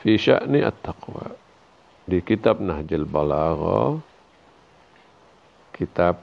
fi 0.05 0.11
sya'ni 0.13 0.61
at-taqwa. 0.61 1.33
Di 2.03 2.21
kitab 2.21 2.61
Nahjul 2.61 3.07
Balagha 3.07 3.97
kitab 5.73 6.21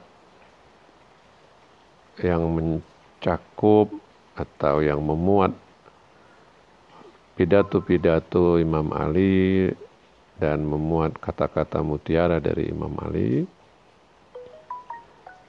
yang 2.21 2.47
mencakup 2.47 3.91
atau 4.37 4.79
yang 4.79 5.03
memuat 5.03 5.51
pidato-pidato 7.35 8.59
Imam 8.59 8.91
Ali 8.95 9.71
dan 10.41 10.65
memuat 10.65 11.21
kata-kata 11.21 11.85
mutiara 11.85 12.41
dari 12.41 12.71
Imam 12.73 12.97
Ali 12.99 13.45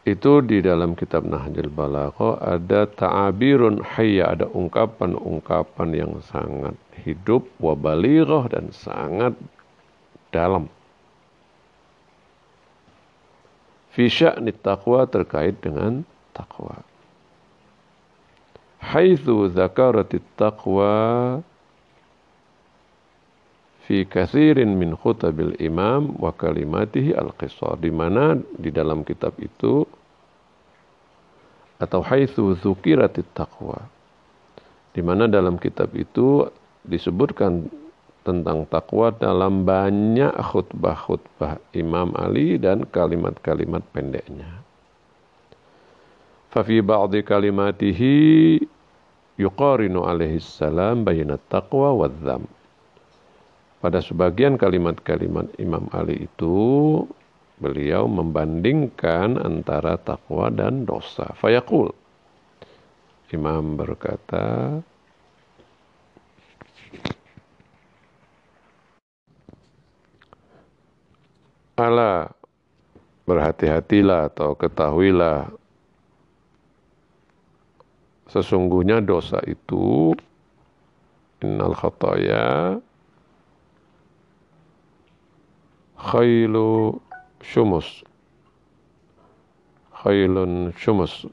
itu 0.03 0.43
di 0.43 0.59
dalam 0.59 0.99
kitab 0.99 1.23
Nahjul 1.23 1.71
Balagha 1.71 2.35
ada 2.43 2.91
ta'abirun 2.91 3.87
hayya, 3.87 4.35
ada 4.35 4.51
ungkapan-ungkapan 4.51 5.89
yang 5.95 6.19
sangat 6.27 6.75
hidup 7.07 7.47
wa 7.63 7.79
dan 8.51 8.75
sangat 8.75 9.39
dalam. 10.35 10.67
Fi 13.95 14.11
sya'ni 14.11 14.51
taqwa 14.59 15.07
terkait 15.07 15.55
dengan 15.63 16.03
takwa. 16.35 16.83
Haitsu 18.83 19.55
zakaratit 19.55 20.27
taqwa 20.35 21.39
fi 23.87 24.07
kathirin 24.07 24.79
min 24.79 24.95
khutabil 24.95 25.59
imam 25.59 26.15
wa 26.19 26.31
kalimatihi 26.31 27.15
al-qisar 27.19 27.79
di 27.83 27.91
mana 27.91 28.39
di 28.59 28.71
dalam 28.71 29.03
kitab 29.03 29.35
itu 29.43 29.83
atau 31.83 31.99
haitsu 31.99 32.55
dzukiratit 32.55 33.27
taqwa 33.35 33.83
di 34.93 35.01
mana 35.01 35.27
dalam 35.27 35.57
kitab 35.57 35.91
itu 35.97 36.47
disebutkan 36.85 37.67
tentang 38.23 38.65
takwa 38.71 39.11
dalam 39.11 39.67
banyak 39.67 40.31
khutbah-khutbah 40.31 41.59
Imam 41.75 42.15
Ali 42.15 42.55
dan 42.55 42.87
kalimat-kalimat 42.87 43.83
pendeknya. 43.91 44.63
Fafi 46.55 46.79
ba'di 46.85 47.27
kalimatihi 47.27 48.15
yuqarinu 49.41 50.07
alaihi 50.07 50.39
salam 50.39 51.03
bayna 51.03 51.41
taqwa 51.51 51.97
wa 51.97 52.07
dham. 52.07 52.47
Pada 53.83 53.99
sebagian 53.99 54.55
kalimat-kalimat 54.55 55.59
Imam 55.59 55.91
Ali 55.91 56.31
itu 56.31 57.03
beliau 57.59 58.07
membandingkan 58.07 59.43
antara 59.43 59.99
takwa 59.99 60.55
dan 60.55 60.87
dosa. 60.87 61.27
Fayaqul. 61.35 61.91
Imam 63.35 63.75
berkata, 63.75 64.79
Ala 71.75 72.31
berhati-hatilah 73.27 74.31
atau 74.31 74.55
ketahuilah 74.55 75.51
sesungguhnya 78.31 79.03
dosa 79.03 79.43
itu 79.43 80.15
innal 81.43 81.75
khataya 81.75 82.79
khailu 86.03 86.99
syumus. 87.39 88.03
Khailun 90.03 90.75
syumus. 90.75 91.31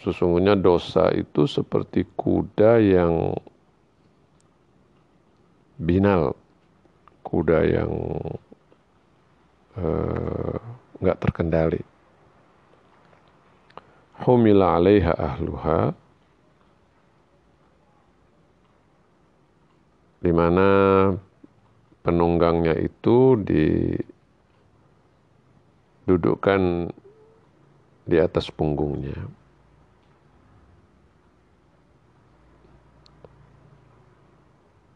Sesungguhnya 0.00 0.56
dosa 0.56 1.12
itu 1.12 1.44
seperti 1.44 2.08
kuda 2.16 2.80
yang 2.80 3.36
binal. 5.76 6.32
Kuda 7.20 7.58
yang 7.68 7.92
Eh, 9.76 10.56
nggak 11.04 11.16
uh, 11.16 11.20
terkendali. 11.20 11.80
Humila 14.24 14.80
alaiha 14.80 15.12
ahluha. 15.12 15.92
Di 20.24 20.32
mana 20.32 20.68
penunggangnya 22.06 22.78
itu 22.78 23.34
didudukkan 26.06 26.94
di 28.06 28.16
atas 28.22 28.46
punggungnya. 28.54 29.26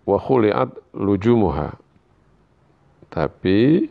Wa 0.07 0.23
khuli'at 0.23 0.71
lujumuha. 0.95 1.75
Tapi 3.11 3.91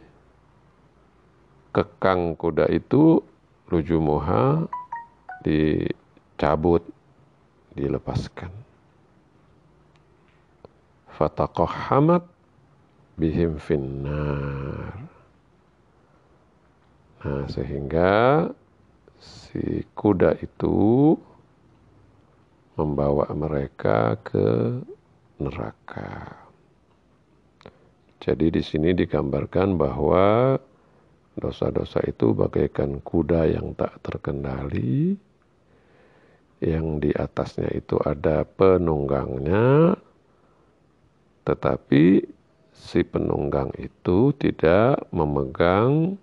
kekang 1.75 2.39
kuda 2.39 2.71
itu 2.71 3.19
lujumuha 3.67 4.63
dicabut, 5.43 6.87
dilepaskan. 7.75 8.47
Fataqahamat 11.19 12.38
bihim 13.19 13.59
finnar. 13.59 14.95
Nah, 17.19 17.43
sehingga 17.51 18.47
si 19.19 19.83
kuda 19.91 20.39
itu 20.39 21.13
membawa 22.79 23.27
mereka 23.35 24.15
ke 24.23 24.79
neraka. 25.43 26.31
Jadi 28.23 28.55
di 28.55 28.63
sini 28.63 28.95
digambarkan 28.95 29.75
bahwa 29.75 30.55
Dosa-dosa 31.39 32.03
itu 32.03 32.35
bagaikan 32.35 32.99
kuda 32.99 33.47
yang 33.47 33.71
tak 33.71 33.95
terkendali, 34.03 35.15
yang 36.59 36.99
di 36.99 37.15
atasnya 37.15 37.71
itu 37.71 37.95
ada 38.03 38.43
penunggangnya, 38.43 39.95
tetapi 41.47 42.27
si 42.78 43.06
penunggang 43.06 43.70
itu 43.78 44.34
tidak 44.36 45.06
memegang 45.14 46.18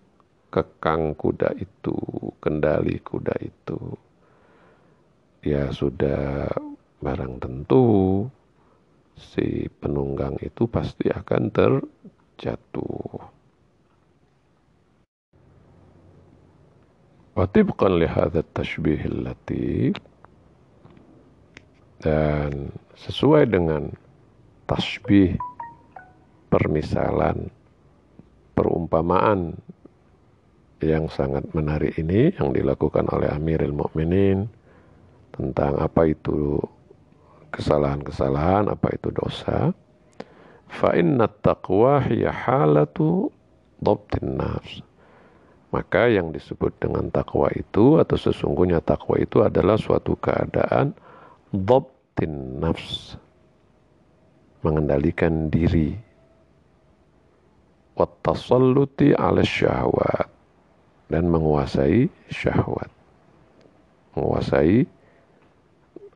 kekang 0.51 1.15
kuda 1.15 1.55
itu, 1.57 1.95
kendali 2.43 2.99
kuda 2.99 3.35
itu. 3.39 3.79
Ya 5.41 5.71
sudah 5.73 6.51
barang 7.01 7.41
tentu 7.41 8.27
si 9.17 9.71
penunggang 9.81 10.37
itu 10.43 10.67
pasti 10.69 11.09
akan 11.09 11.49
terjatuh. 11.49 13.41
وطبقا 17.31 17.89
لهذا 17.89 18.39
التشبيه 18.43 19.01
اللطيف 19.07 19.95
dan 22.03 22.73
sesuai 22.97 23.53
dengan 23.53 23.93
tasbih 24.65 25.37
permisalan 26.56 27.52
perumpamaan 28.56 29.52
yang 30.80 31.12
sangat 31.12 31.44
menarik 31.52 31.92
ini 32.00 32.32
yang 32.40 32.56
dilakukan 32.56 33.04
oleh 33.12 33.28
Amirul 33.28 33.76
Mukminin 33.76 34.48
tentang 35.36 35.76
apa 35.76 36.08
itu 36.08 36.56
kesalahan-kesalahan, 37.52 38.72
apa 38.72 38.88
itu 38.96 39.12
dosa. 39.12 39.76
Fa 40.72 40.96
inna 40.96 41.28
taqwa 41.28 42.00
hiya 42.00 42.32
halatu 42.32 43.28
dhabtin 43.84 44.40
nafs 44.40 44.80
maka 45.76 46.08
yang 46.08 46.32
disebut 46.32 46.72
dengan 46.80 47.12
takwa 47.12 47.52
itu 47.52 47.98
atau 47.98 48.16
sesungguhnya 48.16 48.80
takwa 48.80 49.20
itu 49.20 49.42
adalah 49.44 49.76
suatu 49.76 50.14
keadaan 50.16 50.96
dhabtin 51.52 52.62
nafs. 52.62 53.20
Mengendalikan 54.64 55.52
diri. 55.52 55.94
Wattasalluti 57.96 59.16
ala 59.16 59.40
syahwat. 59.40 60.28
Dan 61.08 61.32
menguasai 61.32 62.12
syahwat. 62.28 62.92
Menguasai 64.14 64.84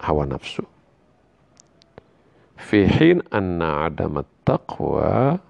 hawa 0.00 0.24
nafsu. 0.28 0.64
Fihin 2.60 3.24
anna 3.32 3.88
adamat 3.88 4.28
taqwa 4.44 5.40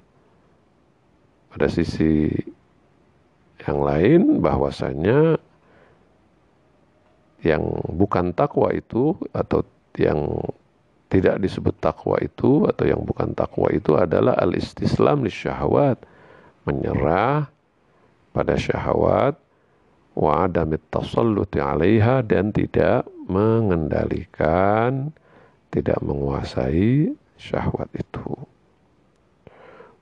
pada 1.51 1.67
sisi 1.67 2.31
yang 3.67 3.83
lain 3.83 4.21
bahwasanya 4.39 5.37
yang 7.43 7.65
bukan 7.97 8.31
takwa 8.37 8.71
itu 8.71 9.17
atau 9.35 9.65
yang 9.99 10.45
tidak 11.11 11.43
disebut 11.43 11.75
takwa 11.83 12.15
itu 12.23 12.69
atau 12.71 12.85
yang 12.87 13.03
bukan 13.03 13.35
takwa 13.35 13.67
itu 13.75 13.99
adalah 13.99 14.39
al-istislam 14.39 15.27
li 15.27 15.33
syahwat 15.33 15.99
menyerah 16.71 17.51
pada 18.31 18.55
syahwat 18.55 19.35
wa 20.15 20.47
adamit 20.47 20.79
tasalluti 20.95 21.59
'alaiha 21.59 22.23
dan 22.23 22.55
tidak 22.55 23.11
mengendalikan 23.27 25.11
tidak 25.71 25.99
menguasai 26.03 27.15
syahwat 27.39 27.91
itu. 27.95 28.27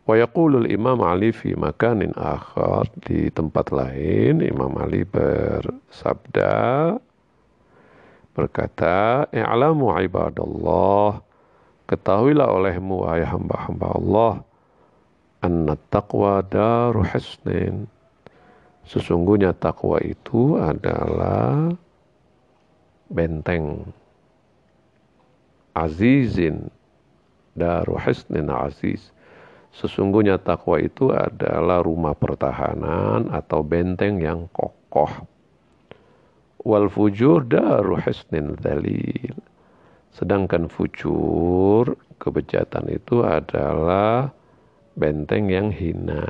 Wa 0.08 0.16
yaqulul 0.16 0.64
Imam 0.72 1.04
Ali 1.04 1.36
fi 1.36 1.52
makanin 1.52 2.16
akhar 2.16 2.88
di 3.04 3.28
tempat 3.28 3.68
lain 3.68 4.40
Imam 4.40 4.72
Ali 4.80 5.04
bersabda 5.04 6.96
berkata 8.32 9.28
i'lamu 9.34 9.92
ibadallah 10.00 11.20
ketahuilah 11.84 12.48
olehmu 12.48 13.04
wahai 13.04 13.28
hamba-hamba 13.28 13.86
Allah 13.92 14.32
anna 15.45 15.78
taqwa 15.93 16.43
daru 16.45 17.05
hisnin 17.07 17.86
sesungguhnya 18.89 19.53
takwa 19.55 20.01
itu 20.01 20.57
adalah 20.59 21.72
benteng 23.12 23.86
azizin 25.76 26.72
daru 27.55 28.01
hisnin 28.01 28.49
aziz 28.49 29.12
Sesungguhnya 29.78 30.41
takwa 30.41 30.80
itu 30.80 31.12
adalah 31.12 31.84
rumah 31.84 32.16
pertahanan 32.16 33.28
atau 33.28 33.61
benteng 33.61 34.18
yang 34.18 34.49
kokoh. 34.51 35.12
Wal 36.64 36.91
fujur 36.91 37.47
daru 37.47 38.01
hisnin 38.03 38.57
dalil. 38.59 39.36
Sedangkan 40.11 40.66
fujur, 40.66 41.95
kebejatan 42.18 42.91
itu 42.91 43.22
adalah 43.22 44.34
benteng 44.99 45.46
yang 45.46 45.70
hina. 45.70 46.26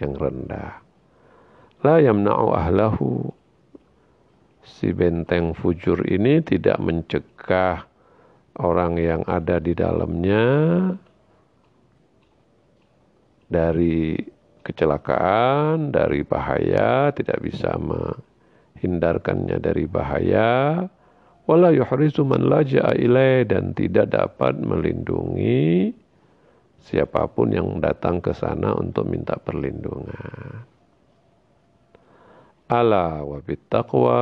Yang 0.00 0.12
rendah. 0.16 0.72
La 1.84 2.00
yamna'u 2.00 2.56
ahlahu. 2.56 3.28
Si 4.64 4.90
benteng 4.96 5.52
fujur 5.52 6.02
ini 6.08 6.40
tidak 6.40 6.80
mencegah 6.80 7.86
orang 8.58 8.98
yang 8.98 9.22
ada 9.24 9.62
di 9.62 9.72
dalamnya 9.72 10.44
dari 13.48 14.12
kecelakaan, 14.60 15.88
dari 15.88 16.20
bahaya, 16.20 17.08
tidak 17.16 17.40
bisa 17.40 17.72
menghindarkannya 17.80 19.56
dari 19.56 19.88
bahaya. 19.88 20.84
Wala 21.48 21.72
yuhrisu 21.72 22.28
man 22.28 22.44
laja'a 22.44 22.92
ilaih 22.92 23.48
dan 23.48 23.72
tidak 23.72 24.12
dapat 24.12 24.60
melindungi 24.60 25.96
siapa 26.84 27.24
pun 27.32 27.56
yang 27.56 27.80
datang 27.80 28.20
ke 28.20 28.36
sana 28.36 28.76
untuk 28.76 29.08
minta 29.08 29.32
perlindungan. 29.40 30.68
Ala 32.68 33.24
wa 33.24 33.40
bittaqwa 33.40 34.20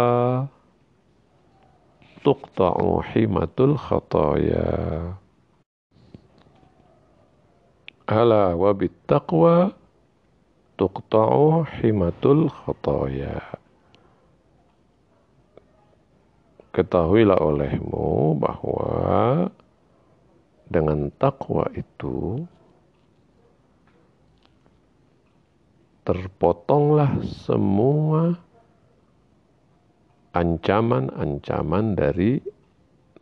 tuqta'u 2.23 3.03
himatul 3.11 3.75
khataya. 3.75 4.71
Ala 8.07 8.55
wa 8.55 8.71
bittaqwa 8.71 9.75
tuqta'u 10.79 11.67
himatul 11.83 12.47
khataya. 12.55 13.66
Ketahuilah 16.77 17.41
olehmu 17.41 18.37
bahwa 18.37 19.49
dengan 20.69 21.09
takwa 21.17 21.65
itu 21.73 22.45
terpotonglah 26.05 27.17
semua 27.25 28.37
ancaman-ancaman 30.37 31.97
dari 31.97 32.45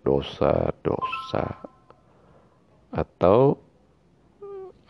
dosa-dosa 0.02 1.46
atau 2.90 3.54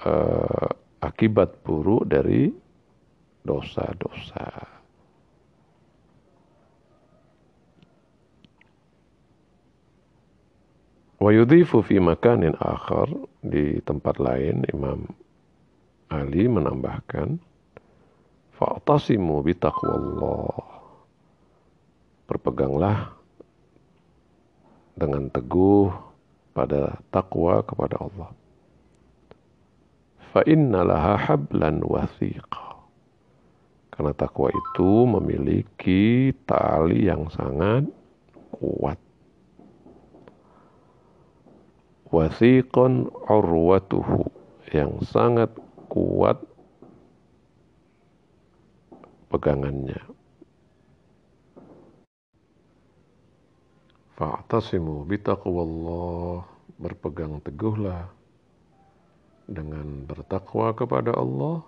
uh, 0.08 0.68
akibat 1.04 1.60
buruk 1.60 2.08
dari 2.08 2.48
dosa-dosa. 3.44 4.73
Wa 11.24 11.32
yudhifu 11.32 11.80
fi 11.80 11.96
makanin 12.04 12.52
akhar 12.60 13.08
di 13.40 13.80
tempat 13.80 14.20
lain 14.20 14.60
Imam 14.68 15.08
Ali 16.12 16.44
menambahkan 16.44 17.40
fa'tasimu 18.60 19.40
bitaqwallah 19.40 20.52
berpeganglah 22.28 23.16
dengan 25.00 25.32
teguh 25.32 25.88
pada 26.52 27.00
takwa 27.08 27.64
kepada 27.64 28.04
Allah 28.04 28.28
fa 30.28 30.44
innalaha 30.44 31.14
hablan 31.14 31.80
wathiqa. 31.86 32.84
Karena 33.94 34.12
takwa 34.12 34.50
itu 34.50 35.06
memiliki 35.06 36.34
tali 36.44 37.06
yang 37.06 37.30
sangat 37.30 37.86
kuat. 38.50 39.03
Wathiqan 42.14 43.10
urwatuhu 43.26 44.30
yang 44.70 45.02
sangat 45.02 45.50
kuat 45.90 46.38
pegangannya. 49.34 49.98
Fa'tasimu 54.14 55.02
bitaqwallah 55.10 56.46
berpegang 56.78 57.42
teguhlah 57.42 58.06
dengan 59.50 60.06
bertakwa 60.06 60.70
kepada 60.70 61.18
Allah 61.18 61.66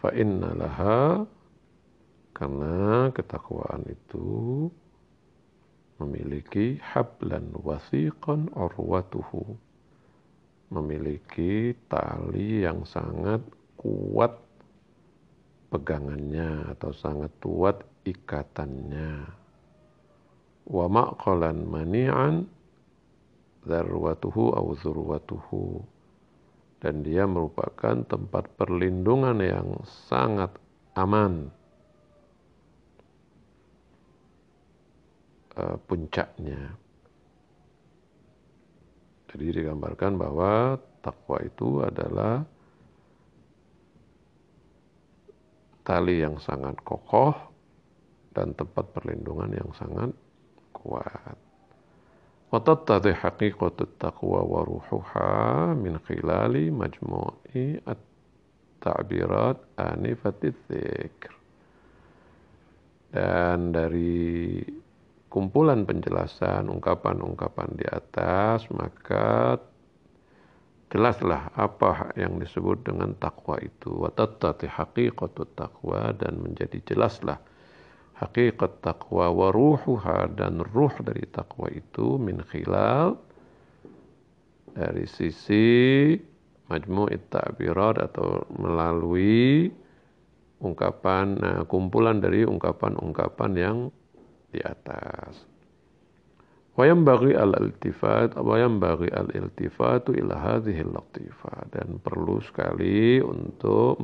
fa 0.00 0.16
laha 0.16 1.28
karena 2.32 3.12
ketakwaan 3.12 3.84
itu 3.84 4.72
memiliki 5.96 6.76
hablan 6.80 7.52
wasiqan 7.60 8.52
urwatuhu. 8.52 9.56
Memiliki 10.66 11.78
tali 11.86 12.66
yang 12.66 12.82
sangat 12.82 13.38
kuat 13.78 14.34
pegangannya 15.70 16.74
atau 16.74 16.90
sangat 16.90 17.30
kuat 17.38 17.86
ikatannya. 18.02 19.30
Wa 20.66 20.86
maqalan 20.90 21.62
mani'an 21.62 22.50
zarwatuhu 23.62 24.58
au 24.58 24.74
zurwatuhu. 24.74 25.82
Dan 26.82 27.02
dia 27.06 27.24
merupakan 27.24 28.04
tempat 28.04 28.52
perlindungan 28.58 29.38
yang 29.40 29.80
sangat 29.86 30.52
aman. 30.92 31.55
Uh, 35.55 35.75
puncaknya. 35.83 36.71
Jadi 39.27 39.45
digambarkan 39.51 40.15
bahwa 40.15 40.79
takwa 41.03 41.43
itu 41.43 41.83
adalah 41.83 42.47
tali 45.83 46.23
yang 46.23 46.39
sangat 46.39 46.79
kokoh 46.87 47.35
dan 48.31 48.55
tempat 48.55 48.95
perlindungan 48.95 49.51
yang 49.51 49.71
sangat 49.75 50.15
kuat. 50.71 51.35
وتتضح 52.51 53.15
حقيقة 53.15 53.71
التقوى 53.81 54.41
وروحها 54.43 55.71
من 55.73 56.03
خلال 56.03 56.73
مجموع 56.73 57.33
التعبيرات 57.87 59.57
آنفة 59.79 60.39
الذكر 60.43 61.33
dan 63.11 63.75
dari 63.75 64.63
kumpulan 65.36 65.84
penjelasan 65.84 66.72
ungkapan-ungkapan 66.72 67.76
di 67.76 67.84
atas 67.84 68.64
maka 68.72 69.60
jelaslah 70.88 71.52
apa 71.52 72.16
yang 72.16 72.40
disebut 72.40 72.88
dengan 72.88 73.12
takwa 73.20 73.60
itu. 73.60 73.92
Wa 73.92 74.08
tattati 74.16 74.64
haqiqatut 74.64 75.52
takwa 75.52 76.16
dan 76.16 76.40
menjadi 76.40 76.80
jelaslah 76.88 77.36
hakikat 78.16 78.80
takwa 78.80 79.28
wa 79.28 79.52
ruhuha 79.52 80.32
dan 80.32 80.64
ruh 80.72 80.92
dari 81.04 81.28
takwa 81.28 81.68
itu 81.68 82.16
min 82.16 82.40
khilal 82.40 83.20
dari 84.72 85.04
sisi 85.04 86.16
majmu'it 86.72 87.28
ta'birat 87.28 88.00
atau 88.00 88.40
melalui 88.56 89.68
ungkapan 90.64 91.36
nah, 91.36 91.60
kumpulan 91.68 92.24
dari 92.24 92.48
ungkapan-ungkapan 92.48 93.52
yang 93.52 93.78
di 94.56 94.64
atas. 94.64 95.44
Wayam 96.76 97.08
bagi 97.08 97.32
al-iltifat, 97.32 98.36
wayam 98.36 98.80
bagi 98.80 99.08
al-iltifatu 99.08 100.12
ila 100.12 100.36
hadhihi 100.36 100.84
latifah 100.84 101.72
dan 101.72 101.96
perlu 102.04 102.36
sekali 102.44 103.16
untuk 103.20 103.96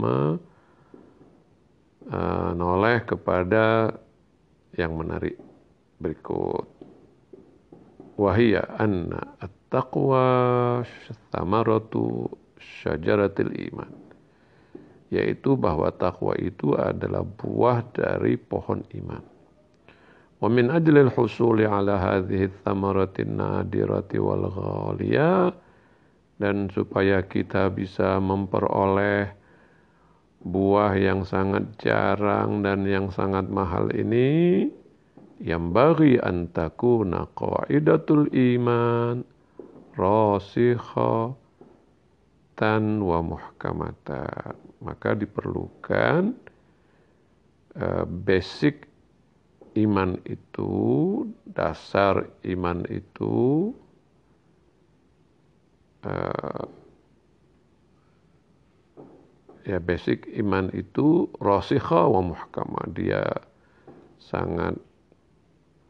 menoleh 2.09 2.97
uh, 2.97 3.05
kepada 3.05 3.93
yang 4.77 4.97
menarik 4.97 5.37
berikut. 6.01 6.65
Wahia 8.17 8.65
anna 8.81 9.37
at-taqwa 9.41 10.81
samaratu 11.29 12.25
syajaratil 12.57 13.53
iman. 13.69 13.93
Yaitu 15.13 15.61
bahwa 15.61 15.93
takwa 15.93 16.33
itu 16.41 16.73
adalah 16.73 17.21
buah 17.21 17.85
dari 17.93 18.41
pohon 18.41 18.81
iman. 18.97 19.32
Ajlil 20.43 21.07
husuli 21.15 21.63
ala 21.63 22.03
hadhihi 22.03 22.51
thamaratin 22.67 23.39
nadirati 23.39 24.19
wal 24.19 24.51
ghaliyah 24.51 25.55
dan 26.43 26.67
supaya 26.75 27.23
kita 27.23 27.71
bisa 27.71 28.19
memperoleh 28.19 29.31
buah 30.43 30.99
yang 30.99 31.23
sangat 31.23 31.63
jarang 31.79 32.67
dan 32.67 32.83
yang 32.83 33.07
sangat 33.15 33.47
mahal 33.47 33.87
ini 33.95 34.67
yang 35.39 35.71
bagi 35.71 36.19
antakuna 36.19 37.31
qaidatul 37.39 38.27
iman 38.35 39.23
rasikha 39.95 41.31
tan 42.59 42.99
wa 42.99 43.23
muhkamata 43.23 44.59
maka 44.83 45.15
diperlukan 45.15 46.35
uh, 47.79 48.05
basic 48.27 48.91
iman 49.73 50.21
itu 50.29 50.73
dasar 51.49 52.29
iman 52.45 52.85
itu 52.93 53.71
uh, 56.05 56.65
ya 59.65 59.79
basic 59.81 60.29
iman 60.43 60.69
itu 60.77 61.31
rosikha 61.41 62.05
wa 62.11 62.21
muhkama 62.21 62.83
dia 62.93 63.25
sangat 64.21 64.77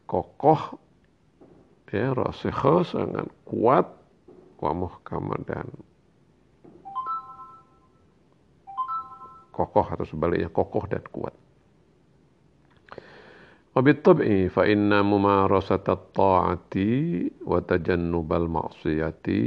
kokoh 0.07 0.79
ya 1.91 2.15
rasikha 2.15 2.87
sangat 2.87 3.27
kuat 3.45 3.85
wa 4.63 4.71
muhkamah 4.71 5.43
dan 5.43 5.67
kokoh 9.53 9.85
atau 9.85 10.07
sebaliknya 10.07 10.49
kokoh 10.49 10.87
dan 10.89 11.05
kuat. 11.13 11.35
Wabittabi 13.73 14.53
fa 14.53 14.69
inna 14.69 15.01
mumarasata 15.01 15.97
ta'ati 16.13 17.25
wa 17.41 17.57
tajannubal 17.57 18.45
ma'siyati 18.45 19.41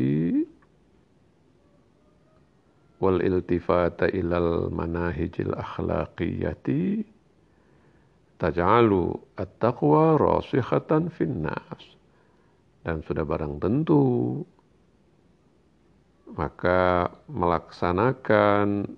wal 2.99 3.23
iltifata 3.23 4.11
ilal 4.11 4.67
manahijil 4.75 5.55
akhlaqiyati 5.55 7.07
taj'alu 8.43 9.15
at-taqwa 9.39 10.19
dan 12.83 12.97
sudah 13.07 13.23
barang 13.23 13.63
tentu 13.63 14.43
maka 16.35 17.15
melaksanakan 17.31 18.91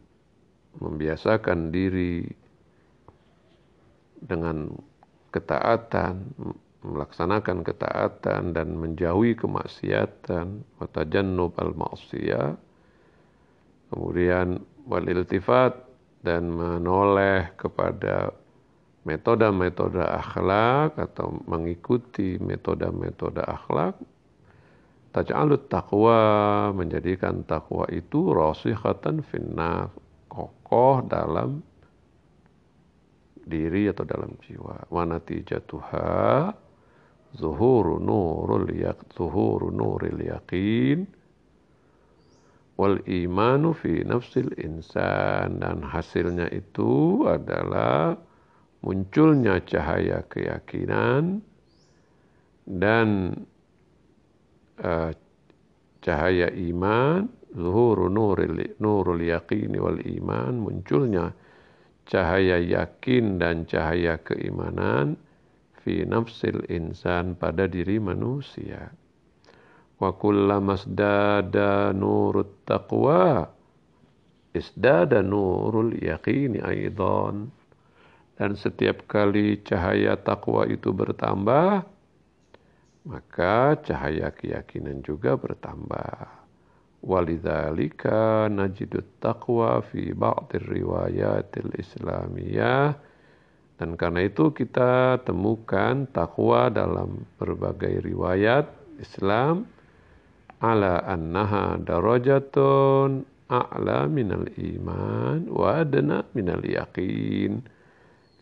membiasakan 0.80 1.68
diri 1.68 2.24
dengan 4.24 4.87
ketaatan 5.34 6.34
melaksanakan 6.82 7.66
ketaatan 7.66 8.54
dan 8.54 8.68
menjauhi 8.78 9.34
kemaksiatan. 9.34 10.62
Watajannub 10.78 11.52
al 11.58 11.74
ma'siyah 11.74 12.54
kemudian 13.88 14.60
wal 14.84 15.06
iltifat 15.08 15.74
dan 16.20 16.52
menoleh 16.52 17.52
kepada 17.56 18.32
metode-metode 19.08 20.04
akhlak 20.04 20.98
atau 21.00 21.40
mengikuti 21.48 22.36
metode-metode 22.36 23.40
akhlak. 23.40 23.96
Taj'alut 25.08 25.72
taqwa 25.72 26.20
menjadikan 26.76 27.40
takwa 27.48 27.88
itu 27.88 28.28
rasikhatan 28.28 29.24
finnar 29.24 29.88
kokoh 30.28 31.00
dalam 31.08 31.64
diri 33.48 33.88
atau 33.88 34.04
dalam 34.04 34.36
jiwa. 34.44 34.86
Wa 34.92 35.08
natijatuha 35.08 36.52
zuhuru 37.34 37.96
nurul 37.96 38.68
yak 38.76 39.08
zuhuru 39.16 39.72
nuril 39.72 40.20
yaqin. 40.20 41.08
Wal 42.78 43.02
imanu 43.08 43.74
fi 43.74 44.04
nafsil 44.04 44.52
insan. 44.60 45.58
Dan 45.58 45.82
hasilnya 45.82 46.52
itu 46.52 47.24
adalah 47.26 48.14
munculnya 48.84 49.58
cahaya 49.66 50.22
keyakinan 50.30 51.42
dan 52.68 53.34
uh, 54.84 55.10
cahaya 56.04 56.52
iman. 56.52 57.32
Zuhuru 57.48 58.12
nuril 58.12 58.76
nurul 58.76 59.24
yaqin 59.24 59.72
wal 59.80 59.98
iman. 60.04 60.60
Munculnya 60.62 61.32
cahaya 62.08 62.56
yakin 62.56 63.36
dan 63.36 63.68
cahaya 63.68 64.16
keimanan 64.24 65.20
fi 65.84 66.08
nafsil 66.08 66.64
insan 66.72 67.36
pada 67.36 67.68
diri 67.68 68.00
manusia. 68.00 68.88
Wa 70.00 70.16
kullama 70.16 70.74
isdada 70.74 71.92
nurut 71.92 72.64
taqwa 72.64 73.52
isdada 74.56 75.20
nurul 75.20 75.92
yaqini 76.00 76.64
aidan. 76.64 77.52
Dan 78.38 78.54
setiap 78.54 79.10
kali 79.10 79.58
cahaya 79.66 80.14
takwa 80.14 80.62
itu 80.70 80.94
bertambah 80.94 81.82
maka 83.08 83.74
cahaya 83.82 84.30
keyakinan 84.30 85.02
juga 85.02 85.34
bertambah 85.34 86.37
walidzalika 87.04 88.50
najidut 88.50 89.06
taqwa 89.22 89.82
fi 89.82 90.10
ba'dir 90.14 90.64
riwayatil 90.66 91.72
islamiyah 91.78 93.08
dan 93.78 93.94
karena 93.94 94.26
itu 94.26 94.50
kita 94.50 95.22
temukan 95.22 96.10
takwa 96.10 96.66
dalam 96.66 97.22
berbagai 97.38 98.02
riwayat 98.02 98.66
Islam 98.98 99.70
ala 100.58 100.98
annaha 101.06 101.78
darajatun 101.78 103.22
a'la 103.46 104.10
minal 104.10 104.50
iman 104.58 105.46
wa 105.46 105.78
adna 105.78 106.26
minal 106.34 106.58
yaqin. 106.66 107.62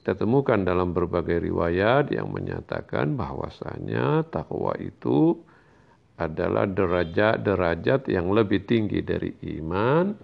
Kita 0.01 0.17
temukan 0.17 0.65
dalam 0.65 0.97
berbagai 0.97 1.45
riwayat 1.45 2.09
yang 2.17 2.33
menyatakan 2.33 3.21
bahwasanya 3.21 4.25
takwa 4.33 4.73
itu 4.81 5.37
adalah 6.17 6.65
derajat-derajat 6.65 8.09
yang 8.09 8.33
lebih 8.33 8.65
tinggi 8.65 9.05
dari 9.05 9.33
iman 9.61 10.17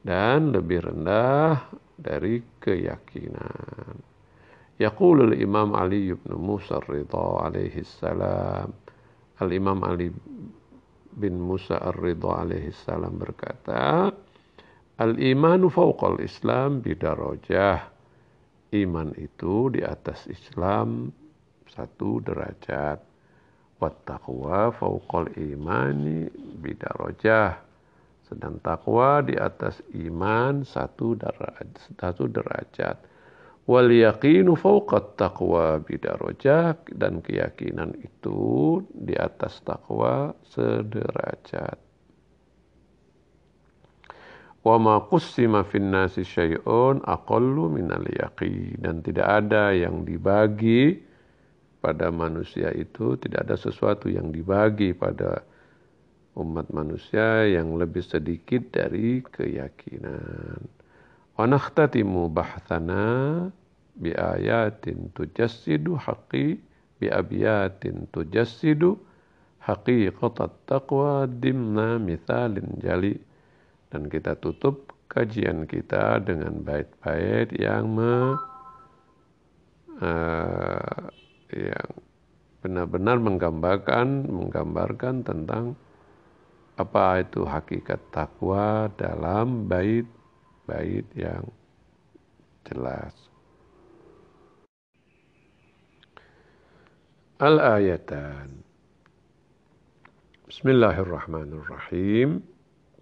dan 0.00 0.52
lebih 0.52 0.80
rendah 0.80 1.68
dari 2.00 2.40
keyakinan. 2.56 4.00
Yaqulul 4.80 5.36
Imam 5.36 5.76
Ali 5.76 6.08
bin 6.16 6.40
Musa 6.40 6.80
Ridha 6.80 7.44
alaihi 7.44 7.84
salam. 7.84 8.72
Al-Imam 9.40 9.84
Ali 9.84 10.08
bin 11.16 11.36
Musa 11.40 11.80
Ar-Ridha 11.80 12.44
alaihi 12.44 12.72
salam 12.72 13.18
berkata, 13.20 14.08
Al-imanu 15.00 15.72
fauqal 15.72 16.20
Islam 16.20 16.84
bidarajah. 16.84 17.88
Iman 18.70 19.10
itu 19.18 19.72
di 19.72 19.82
atas 19.82 20.30
Islam 20.30 21.10
satu 21.66 22.22
derajat. 22.22 23.09
Wattaqwa 23.80 24.76
fauqal 24.76 25.32
imani 25.40 26.28
bidarajah. 26.60 27.56
Sedang 28.28 28.60
takwa 28.60 29.24
di 29.24 29.34
atas 29.34 29.80
iman 29.96 30.62
satu 30.62 31.16
derajat. 31.16 31.96
Satu 31.96 32.28
derajat 32.28 33.10
wal 33.70 33.86
yaqinu 33.86 34.58
fawqat 34.58 35.14
taqwa 35.14 35.78
bidarajah 35.78 36.74
dan 36.98 37.22
keyakinan 37.22 37.94
itu 38.02 38.82
di 38.90 39.14
atas 39.14 39.62
takwa 39.62 40.34
sederajat 40.42 41.78
wa 44.66 44.76
ma 44.76 44.94
qussima 45.06 45.62
fin 45.64 45.88
nasi 45.88 46.26
syai'un 46.26 47.00
aqallu 47.06 47.70
minal 47.72 48.04
yaqin 48.10 48.76
dan 48.82 49.00
tidak 49.06 49.28
ada 49.28 49.72
yang 49.72 50.04
dibagi 50.04 51.00
pada 51.80 52.12
manusia 52.12 52.68
itu 52.76 53.16
tidak 53.16 53.48
ada 53.48 53.56
sesuatu 53.56 54.12
yang 54.12 54.28
dibagi 54.28 54.92
pada 54.92 55.40
umat 56.36 56.70
manusia 56.70 57.48
yang 57.48 57.74
lebih 57.74 58.04
sedikit 58.04 58.70
dari 58.70 59.24
keyakinan. 59.24 60.60
Wa 61.34 61.48
nakhtatimu 61.48 62.28
bahthana 62.30 63.48
bi 63.96 64.12
ayatin 64.14 65.10
tujassidu 65.16 65.96
haqqi 65.96 66.60
bi 67.00 67.06
abiyatin 67.08 68.06
tujassidu 68.12 69.00
haqiqatat 69.64 70.52
taqwa 70.68 71.24
dimna 71.26 71.96
mithalin 71.96 72.78
jali. 72.78 73.16
Dan 73.90 74.06
kita 74.06 74.38
tutup 74.38 74.94
kajian 75.10 75.66
kita 75.66 76.22
dengan 76.22 76.62
bait-bait 76.62 77.50
yang 77.58 77.90
me, 77.90 78.38
uh, 79.98 81.10
yang 81.54 81.90
benar-benar 82.60 83.16
menggambarkan 83.16 84.28
menggambarkan 84.28 85.24
tentang 85.24 85.78
apa 86.76 87.20
itu 87.20 87.44
hakikat 87.44 88.00
takwa 88.12 88.88
dalam 88.96 89.68
bait-bait 89.68 91.04
yang 91.12 91.44
jelas. 92.64 93.12
Al-ayatan. 97.40 98.60
Bismillahirrahmanirrahim. 100.48 102.44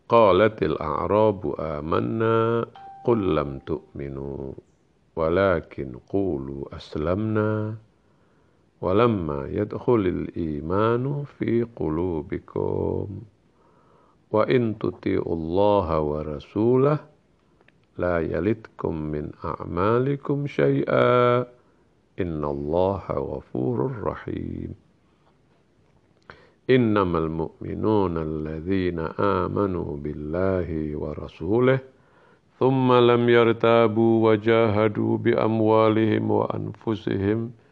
Qalatil 0.06 0.78
a'rabu 0.78 1.58
amanna 1.58 2.62
qul 3.02 3.34
lam 3.34 3.58
tu'minu 3.66 4.54
walakin 5.18 5.98
qulu 6.06 6.70
aslamna 6.70 7.74
ولما 8.80 9.48
يدخل 9.50 9.94
الإيمان 10.06 11.24
في 11.38 11.66
قلوبكم 11.76 13.06
وإن 14.30 14.78
تطيعوا 14.78 15.34
الله 15.34 16.00
ورسوله 16.00 16.98
لا 17.98 18.18
يلدكم 18.20 18.94
من 18.94 19.30
أعمالكم 19.44 20.46
شيئا. 20.46 21.40
إن 22.20 22.44
الله 22.44 23.02
غفور 23.10 24.02
رحيم. 24.02 24.74
إنما 26.70 27.18
المؤمنون 27.18 28.18
الذين 28.18 28.98
آمنوا 29.20 29.96
بالله 29.96 30.96
ورسوله 30.96 31.78
ثم 32.58 32.92
لم 32.92 33.28
يرتابوا 33.28 34.30
وجاهدوا 34.30 35.18
بأموالهم 35.18 36.30
وأنفسهم 36.30 37.50
ۖ 37.50 37.67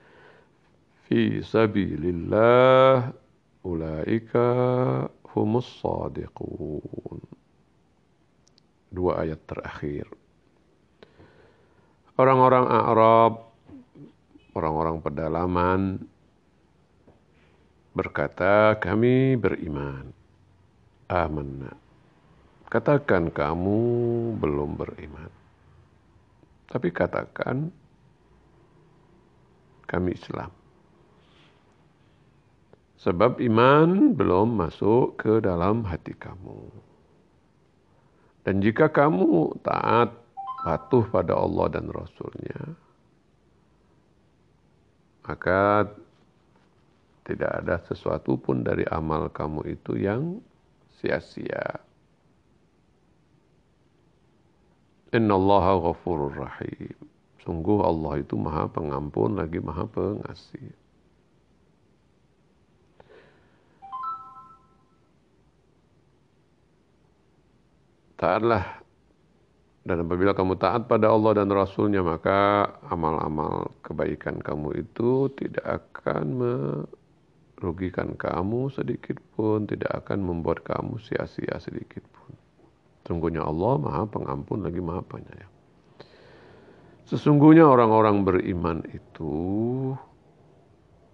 fi 1.07 1.41
sabilillah 1.41 3.15
ulaika 3.63 4.47
humus 5.35 5.71
sadiqun. 5.79 7.23
Dua 8.91 9.23
ayat 9.23 9.43
terakhir. 9.47 10.07
Orang-orang 12.17 12.65
Arab, 12.71 13.33
orang-orang 14.57 15.05
pedalaman 15.05 16.01
berkata, 17.93 18.75
"Kami 18.81 19.37
beriman." 19.37 20.17
Amanna. 21.07 21.71
Katakan 22.67 23.31
kamu 23.31 23.79
belum 24.43 24.75
beriman. 24.75 25.31
Tapi 26.67 26.91
katakan 26.91 27.71
kami 29.87 30.19
Islam. 30.19 30.66
Sebab 33.07 33.39
iman 33.39 34.19
belum 34.19 34.59
masuk 34.59 35.23
ke 35.23 35.39
dalam 35.39 35.87
hati 35.87 36.11
kamu. 36.19 36.59
Dan 38.43 38.59
jika 38.59 38.91
kamu 38.91 39.55
taat, 39.63 40.11
patuh 40.67 41.07
pada 41.07 41.39
Allah 41.39 41.71
dan 41.71 41.87
Rasulnya, 41.87 42.75
maka 45.23 45.87
tidak 47.23 47.53
ada 47.63 47.79
sesuatu 47.87 48.35
pun 48.35 48.67
dari 48.67 48.83
amal 48.91 49.31
kamu 49.31 49.79
itu 49.79 50.03
yang 50.03 50.43
sia-sia. 50.99 51.79
Inna 55.15 55.39
Allah 55.39 55.79
ghafurur 55.79 56.35
rahim. 56.35 56.99
Sungguh 57.47 57.87
Allah 57.87 58.19
itu 58.19 58.35
maha 58.35 58.67
pengampun 58.67 59.39
lagi 59.39 59.63
maha 59.63 59.87
pengasih. 59.87 60.86
Taatlah 68.17 68.87
dan 69.87 70.03
apabila 70.03 70.35
kamu 70.35 70.59
taat 70.59 70.91
pada 70.91 71.15
Allah 71.15 71.39
dan 71.39 71.47
Rasulnya 71.47 72.03
maka 72.03 72.67
amal-amal 72.91 73.71
kebaikan 73.87 74.43
kamu 74.43 74.83
itu 74.83 75.31
tidak 75.39 75.63
akan 75.63 76.27
merugikan 76.35 78.19
kamu 78.19 78.67
sedikit 78.75 79.15
pun, 79.39 79.71
tidak 79.71 80.03
akan 80.03 80.27
membuat 80.27 80.67
kamu 80.67 80.99
sia-sia 80.99 81.63
sedikit 81.63 82.03
pun. 82.11 82.35
Sungguhnya 83.07 83.47
Allah 83.47 83.79
maha 83.79 84.03
pengampun 84.11 84.67
lagi 84.67 84.83
maha 84.83 85.07
penyayang. 85.07 85.55
Sesungguhnya 87.07 87.71
orang-orang 87.71 88.27
beriman 88.27 88.83
itu 88.91 89.39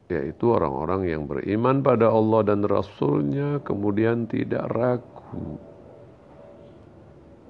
yaitu 0.08 0.48
orang-orang 0.48 1.12
yang 1.12 1.28
beriman 1.28 1.84
pada 1.84 2.08
Allah 2.08 2.40
dan 2.48 2.64
Rasulnya 2.64 3.60
kemudian 3.60 4.24
tidak 4.28 4.64
ragu 4.72 5.71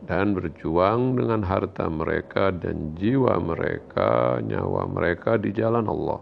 dan 0.08 0.38
berjuang 0.38 1.20
dengan 1.20 1.44
harta 1.44 1.90
mereka 1.92 2.54
dan 2.54 2.96
jiwa 2.96 3.42
mereka, 3.42 4.40
nyawa 4.40 4.88
mereka 4.88 5.36
di 5.36 5.52
jalan 5.52 5.90
Allah. 5.90 6.22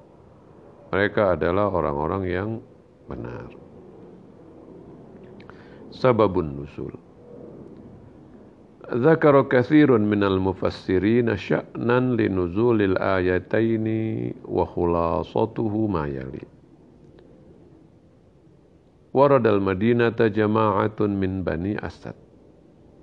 Mereka 0.89 1.37
adalah 1.37 1.69
orang-orang 1.69 2.23
yang 2.25 2.49
benar. 3.05 3.51
Sababun 5.91 6.63
nusul. 6.63 6.95
ذكر 8.85 9.41
كثير 9.41 9.97
من 9.97 10.23
المفسرين 10.23 11.35
شأنا 11.35 11.99
لنزول 11.99 12.81
الآيتين 12.81 13.87
وخلاصته 14.45 15.73
ما 15.87 16.05
يلي 16.07 16.45
ورد 19.13 19.47
المدينة 19.47 20.19
جماعة 20.21 20.99
من 21.01 21.43
بني 21.43 21.85
أسد 21.87 22.13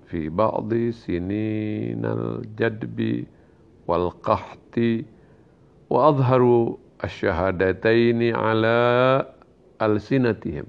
في 0.08 0.30
بعض 0.30 0.74
سنين 0.90 2.06
الجدب 2.06 3.26
والقحط 3.88 4.80
وأظهروا 5.90 6.76
الشهادتين 7.04 8.36
على 8.36 8.78
ألسنتهم. 9.82 10.64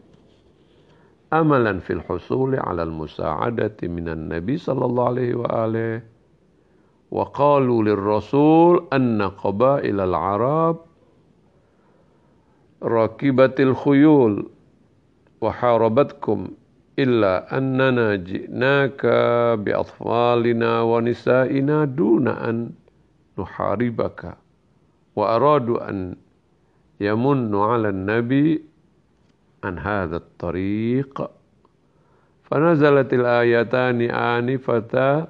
أملا 1.32 1.78
في 1.78 1.92
الحصول 1.92 2.56
على 2.60 2.82
المساعدة 2.82 3.76
من 3.82 4.08
النبي 4.08 4.56
صلى 4.56 4.84
الله 4.84 5.06
عليه 5.08 5.34
وآله 5.34 6.02
وقالوا 7.10 7.82
للرسول 7.82 8.86
أن 8.92 9.22
قبائل 9.22 10.00
العرب 10.00 10.76
راكبت 12.82 13.60
الخيول 13.60 14.50
وحاربتكم 15.40 16.48
إلا 16.98 17.58
أننا 17.58 18.16
جئناك 18.16 19.06
بأطفالنا 19.64 20.82
ونسائنا 20.82 21.84
دون 21.84 22.28
أن 22.28 22.70
نحاربك 23.38 24.34
وأرادوا 25.16 25.90
أن 25.90 26.16
يمنوا 27.00 27.64
على 27.66 27.88
النبي 27.88 28.64
عن 29.64 29.78
هذا 29.78 30.16
الطريق. 30.16 31.30
فنزلت 32.44 33.14
الآيتان 33.14 34.00
آنفة 34.10 35.26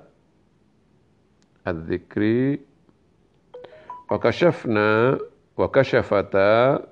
الذكر 1.69 2.57
وكشفنا 4.11 5.19
وكشفتا 5.57 6.87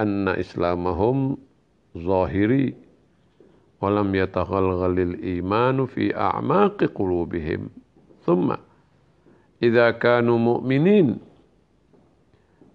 أن 0.00 0.28
إسلامهم 0.28 1.36
ظاهري. 1.98 2.87
ولم 3.80 4.14
يتغلغل 4.14 5.00
الإيمان 5.00 5.86
في 5.86 6.16
أعماق 6.16 6.84
قلوبهم. 6.84 7.68
ثم 8.26 8.54
إذا 9.62 9.90
كانوا 9.90 10.38
مؤمنين 10.38 11.18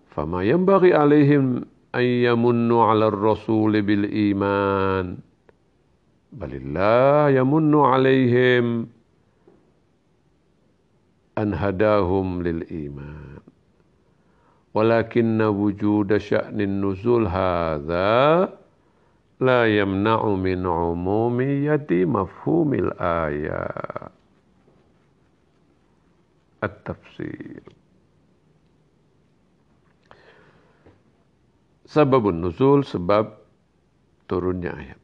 فما 0.09 0.43
ينبغي 0.43 0.93
عليهم 0.93 1.65
أن 1.95 2.01
يمنوا 2.01 2.83
على 2.83 3.07
الرسول 3.07 3.81
بالإيمان 3.81 5.17
بل 6.33 6.51
الله 6.55 7.29
يمن 7.29 7.75
عليهم 7.75 8.87
أن 11.37 11.53
هداهم 11.53 12.43
للإيمان. 12.43 13.39
ولكن 14.73 15.41
وجود 15.41 16.17
شأن 16.17 16.61
النزول 16.61 17.27
هذا 17.27 18.49
la 19.39 19.65
yamna'u 19.65 20.35
min 20.37 20.61
umumiyati 20.65 22.05
mafhumil 22.05 22.93
ayat 22.99 24.13
at-tafsir. 26.63 27.63
Sababun 31.83 32.41
nuzul 32.41 32.81
sebab 32.81 33.37
turunnya 34.25 34.73
ayat. 34.73 35.01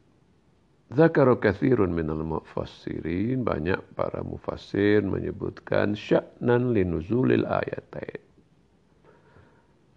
Zakaru 0.90 1.38
kathirun 1.38 1.94
minal 1.94 2.26
mufassirin. 2.26 3.46
Banyak 3.46 3.94
para 3.94 4.26
mufassir 4.26 5.06
menyebutkan 5.06 5.94
Sya'nan 5.94 6.74
linuzulil 6.74 7.46
ayatain. 7.46 8.22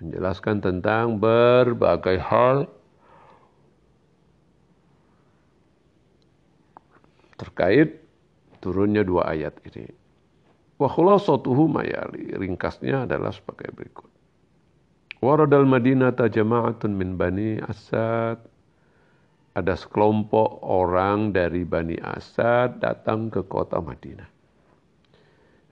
Menjelaskan 0.04 0.62
tentang 0.62 1.18
berbagai 1.18 2.22
hal 2.22 2.70
terkait 7.44 8.00
turunnya 8.64 9.04
dua 9.04 9.36
ayat 9.36 9.60
ini. 9.68 9.92
Wa 10.80 10.88
khulasatuhu 10.88 11.68
mayali. 11.68 12.32
Ringkasnya 12.32 13.04
adalah 13.04 13.36
sebagai 13.36 13.70
berikut. 13.76 14.10
Waradal 15.24 15.68
Madinata 15.68 16.32
jama'atun 16.32 16.92
min 16.96 17.20
Bani 17.20 17.60
Asad. 17.60 18.40
Ada 19.54 19.78
sekelompok 19.78 20.66
orang 20.66 21.30
dari 21.36 21.62
Bani 21.68 22.00
Asad 22.02 22.82
datang 22.82 23.30
ke 23.30 23.46
kota 23.46 23.78
Madinah. 23.80 24.28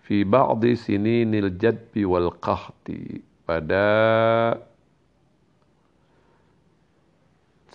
Fi 0.05 0.21
ba'di 0.21 0.77
sini 0.77 1.25
nil 1.25 1.55
jadbi 1.57 2.05
wal 2.05 2.29
qahti. 2.37 3.23
Pada 3.41 3.87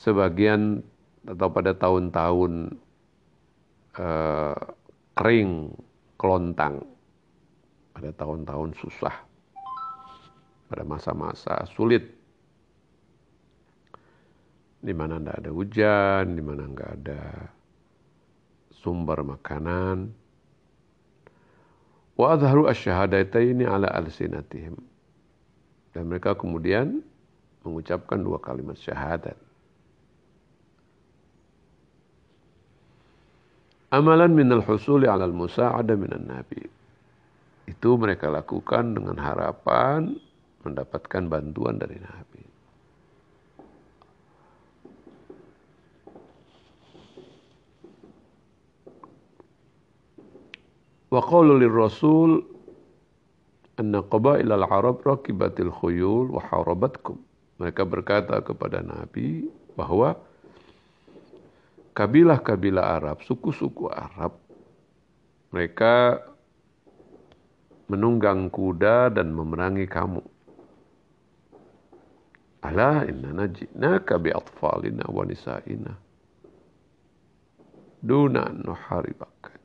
sebagian 0.00 0.80
atau 1.26 1.48
pada 1.50 1.74
tahun-tahun 1.74 2.78
uh, 4.00 4.56
kering, 5.16 5.72
kelontang. 6.16 6.84
Pada 7.96 8.12
tahun-tahun 8.12 8.76
susah 8.76 9.26
pada 10.66 10.82
masa-masa 10.82 11.62
sulit 11.70 12.02
di 14.82 14.94
mana 14.94 15.18
tidak 15.18 15.36
ada 15.42 15.50
hujan, 15.50 16.24
di 16.38 16.42
mana 16.42 16.62
nggak 16.70 16.90
ada 17.02 17.22
sumber 18.70 19.18
makanan. 19.26 20.14
Wa 22.14 22.38
adharu 22.38 22.70
asyhadataini 22.70 23.66
ala 23.66 23.90
alsinatihim. 23.90 24.78
Dan 25.90 26.06
mereka 26.06 26.38
kemudian 26.38 27.02
mengucapkan 27.66 28.20
dua 28.20 28.38
kalimat 28.38 28.78
syahadat. 28.78 29.34
Amalan 33.94 34.34
minal 34.34 34.66
husuli 34.66 35.06
alal 35.06 35.30
musa'ada 35.30 35.94
minan 35.94 36.26
nabi. 36.26 36.58
Itu 37.70 37.94
mereka 37.98 38.30
lakukan 38.30 38.98
dengan 38.98 39.18
harapan 39.18 40.18
mendapatkan 40.66 41.22
bantuan 41.30 41.78
dari 41.78 41.98
nabi. 42.02 42.42
Wa 51.06 51.22
qalu 51.22 51.62
lirrasul 51.62 52.42
anna 53.78 54.02
qabail 54.02 54.50
al-arab 54.50 55.06
rakibatil 55.06 55.70
khuyul 55.70 56.34
wa 56.34 56.42
harabatkum. 56.42 57.22
Mereka 57.56 57.88
berkata 57.88 58.42
kepada 58.44 58.84
Nabi 58.84 59.48
bahwa 59.78 60.18
kabilah-kabilah 61.96 63.00
Arab, 63.00 63.24
suku-suku 63.24 63.88
Arab, 63.88 64.36
mereka 65.48 66.20
menunggang 67.88 68.52
kuda 68.52 69.08
dan 69.08 69.32
memerangi 69.32 69.88
kamu. 69.88 70.20
Ala 72.60 73.08
inna 73.08 73.32
najinaka 73.32 74.20
bi 74.20 74.28
atfalina 74.28 75.08
wa 75.08 75.24
nisa'ina. 75.24 75.92
Duna 78.04 78.52
nuharibaka. 78.52 79.55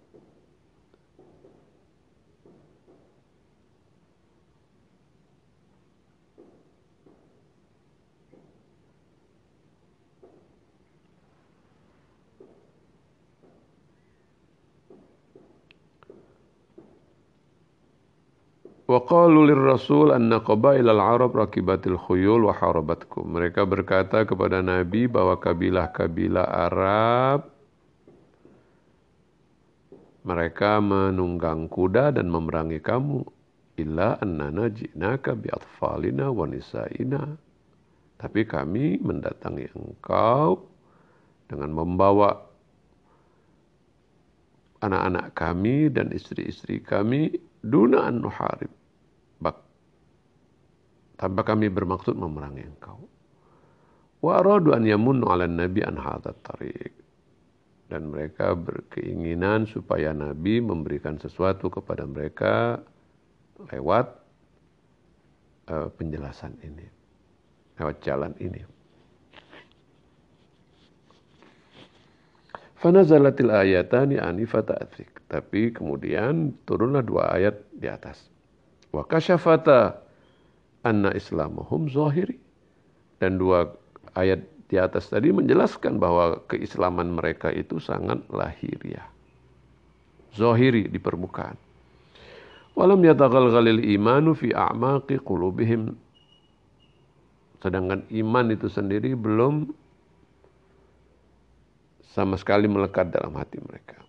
Wa 18.92 19.08
qalu 19.08 19.48
lirrasul 19.48 20.12
anna 20.12 20.44
qabail 20.44 20.84
al-arab 20.84 21.32
rakibatil 21.32 21.96
khuyul 21.96 22.44
wa 22.44 22.52
harabatkum. 22.52 23.24
Mereka 23.24 23.64
berkata 23.64 24.28
kepada 24.28 24.60
Nabi 24.60 25.08
bahwa 25.08 25.40
kabilah-kabilah 25.40 26.44
Arab 26.44 27.48
mereka 30.28 30.84
menunggang 30.84 31.72
kuda 31.72 32.20
dan 32.20 32.28
memerangi 32.28 32.84
kamu. 32.84 33.24
Illa 33.80 34.20
annana 34.20 34.68
ji'naka 34.68 35.40
bi 35.40 35.48
atfalina 35.56 36.28
wa 36.28 36.44
nisa'ina. 36.44 37.24
Tapi 38.20 38.44
kami 38.44 39.00
mendatangi 39.00 39.72
engkau 39.72 40.68
dengan 41.48 41.72
membawa 41.72 42.44
anak-anak 44.84 45.32
kami 45.32 45.88
dan 45.88 46.12
istri-istri 46.12 46.84
kami 46.84 47.40
duna 47.64 48.12
an 48.12 48.20
nuharib 48.20 48.81
tanpa 51.22 51.46
kami 51.46 51.70
bermaksud 51.70 52.18
memerangi 52.18 52.66
engkau. 52.66 53.06
Wa 54.26 54.42
aradu 54.42 54.74
an 54.74 54.82
yamunnu 54.82 55.30
ala 55.30 55.46
nabi 55.46 55.86
an 55.86 56.02
hadat 56.02 56.42
tariq. 56.42 56.98
Dan 57.92 58.08
mereka 58.08 58.56
berkeinginan 58.56 59.68
supaya 59.68 60.16
Nabi 60.16 60.64
memberikan 60.64 61.20
sesuatu 61.20 61.68
kepada 61.68 62.08
mereka 62.08 62.80
lewat 63.68 64.16
uh, 65.68 65.92
penjelasan 66.00 66.56
ini. 66.64 66.88
Lewat 67.76 68.00
jalan 68.00 68.32
ini. 68.40 68.64
Fanazalatil 72.80 73.52
ayatani 73.52 74.24
anifata. 74.24 74.88
Tapi 75.28 75.76
kemudian 75.76 76.56
turunlah 76.64 77.04
dua 77.04 77.36
ayat 77.36 77.60
di 77.76 77.92
atas. 77.92 78.32
Wa 78.96 79.04
kasyafata 79.04 80.00
anna 80.86 81.14
islamahum 81.14 81.90
zahiri. 81.90 82.38
Dan 83.22 83.38
dua 83.38 83.70
ayat 84.18 84.42
di 84.72 84.80
atas 84.82 85.12
tadi 85.12 85.30
menjelaskan 85.30 86.00
bahwa 86.02 86.42
keislaman 86.50 87.14
mereka 87.14 87.52
itu 87.54 87.78
sangat 87.78 88.24
lahiriah. 88.32 89.06
Zahiri 90.34 90.88
di 90.88 90.98
permukaan. 90.98 91.60
Walam 92.72 93.04
yataghalghalil 93.04 93.84
imanu 93.84 94.32
fi 94.32 94.56
a'maqi 94.56 95.20
qulubihim. 95.22 95.92
Sedangkan 97.62 98.08
iman 98.10 98.46
itu 98.50 98.72
sendiri 98.72 99.14
belum 99.14 99.70
sama 102.16 102.40
sekali 102.40 102.66
melekat 102.66 103.12
dalam 103.12 103.36
hati 103.38 103.60
mereka. 103.60 104.00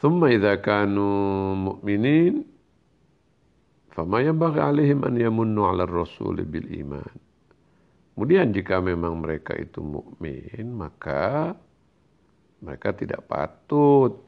ثم 0.00 0.24
إذا 0.24 0.64
كانوا 0.64 1.54
مؤمنين 1.54 2.34
فما 3.92 4.18
ينبغي 4.20 4.60
عليهم 4.60 5.04
أن 5.04 5.14
يمنوا 5.20 5.66
على 5.68 5.82
الرسول 5.84 6.40
بالإيمان. 6.48 7.14
Kemudian 8.16 8.52
jika 8.52 8.84
memang 8.84 9.24
mereka 9.24 9.56
itu 9.56 9.80
mukmin, 9.80 10.76
maka 10.76 11.56
mereka 12.60 12.92
tidak 12.92 13.24
patut 13.24 14.20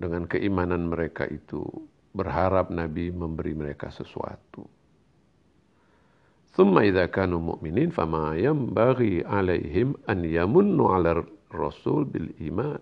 dengan 0.00 0.24
keimanan 0.24 0.88
mereka 0.88 1.28
itu 1.28 1.68
berharap 2.16 2.72
Nabi 2.72 3.12
memberi 3.12 3.52
mereka 3.52 3.92
sesuatu. 3.92 4.64
Thumma 6.56 6.88
idza 6.88 7.12
kanu 7.12 7.52
mu'minin 7.52 7.92
fama 7.92 8.32
yambaghi 8.40 9.20
alaihim 9.20 9.92
an 10.08 10.24
yamunnu 10.24 10.88
'ala 10.88 11.20
Rasul 11.52 12.06
bil 12.06 12.30
iman. 12.50 12.80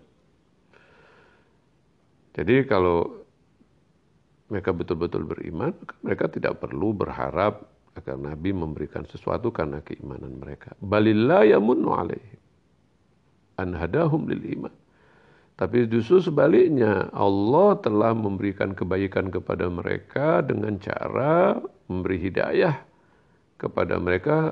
Jadi 2.35 2.67
kalau 2.67 3.25
mereka 4.51 4.75
betul-betul 4.75 5.25
beriman, 5.25 5.73
mereka 6.05 6.29
tidak 6.29 6.61
perlu 6.61 6.93
berharap 6.93 7.65
agar 7.95 8.19
Nabi 8.19 8.51
memberikan 8.51 9.07
sesuatu 9.07 9.49
karena 9.49 9.79
keimanan 9.81 10.37
mereka. 10.37 10.75
Balillah 10.83 11.47
yamunnu 11.47 11.95
alaihim. 11.95 12.41
An 13.55 13.71
hadahum 13.71 14.27
lil 14.27 14.43
iman. 14.59 14.73
Tapi 15.55 15.87
justru 15.87 16.19
sebaliknya, 16.19 17.07
Allah 17.15 17.79
telah 17.79 18.11
memberikan 18.11 18.75
kebaikan 18.75 19.31
kepada 19.31 19.71
mereka 19.71 20.43
dengan 20.43 20.75
cara 20.83 21.55
memberi 21.87 22.19
hidayah 22.19 22.75
kepada 23.55 23.95
mereka 23.95 24.51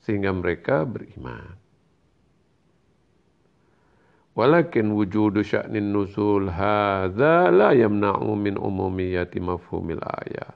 sehingga 0.00 0.32
mereka 0.32 0.88
beriman. 0.88 1.65
Walakin 4.36 4.92
wujudu 4.92 5.40
sya'nin 5.40 5.96
nuzul 5.96 6.52
hadza 6.52 7.48
la 7.48 7.72
yamna'u 7.72 8.36
min 8.36 8.60
umumiyati 8.60 9.40
mafhumil 9.40 10.04
ayat. 10.04 10.52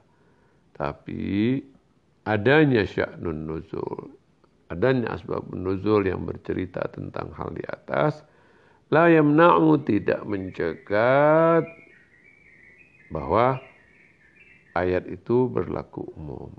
Tapi 0.76 1.56
adanya 2.28 2.84
sya'nun 2.84 3.48
nuzul, 3.48 4.12
adanya 4.68 5.16
asbab 5.16 5.48
nuzul 5.56 6.04
yang 6.04 6.28
bercerita 6.28 6.92
tentang 6.92 7.32
hal 7.32 7.56
di 7.56 7.64
atas, 7.64 8.20
la 8.92 9.08
yamna'u 9.08 9.80
tidak 9.80 10.28
mencegat 10.28 11.64
bahwa 13.08 13.64
ayat 14.76 15.08
itu 15.08 15.48
berlaku 15.48 16.04
umum. 16.20 16.52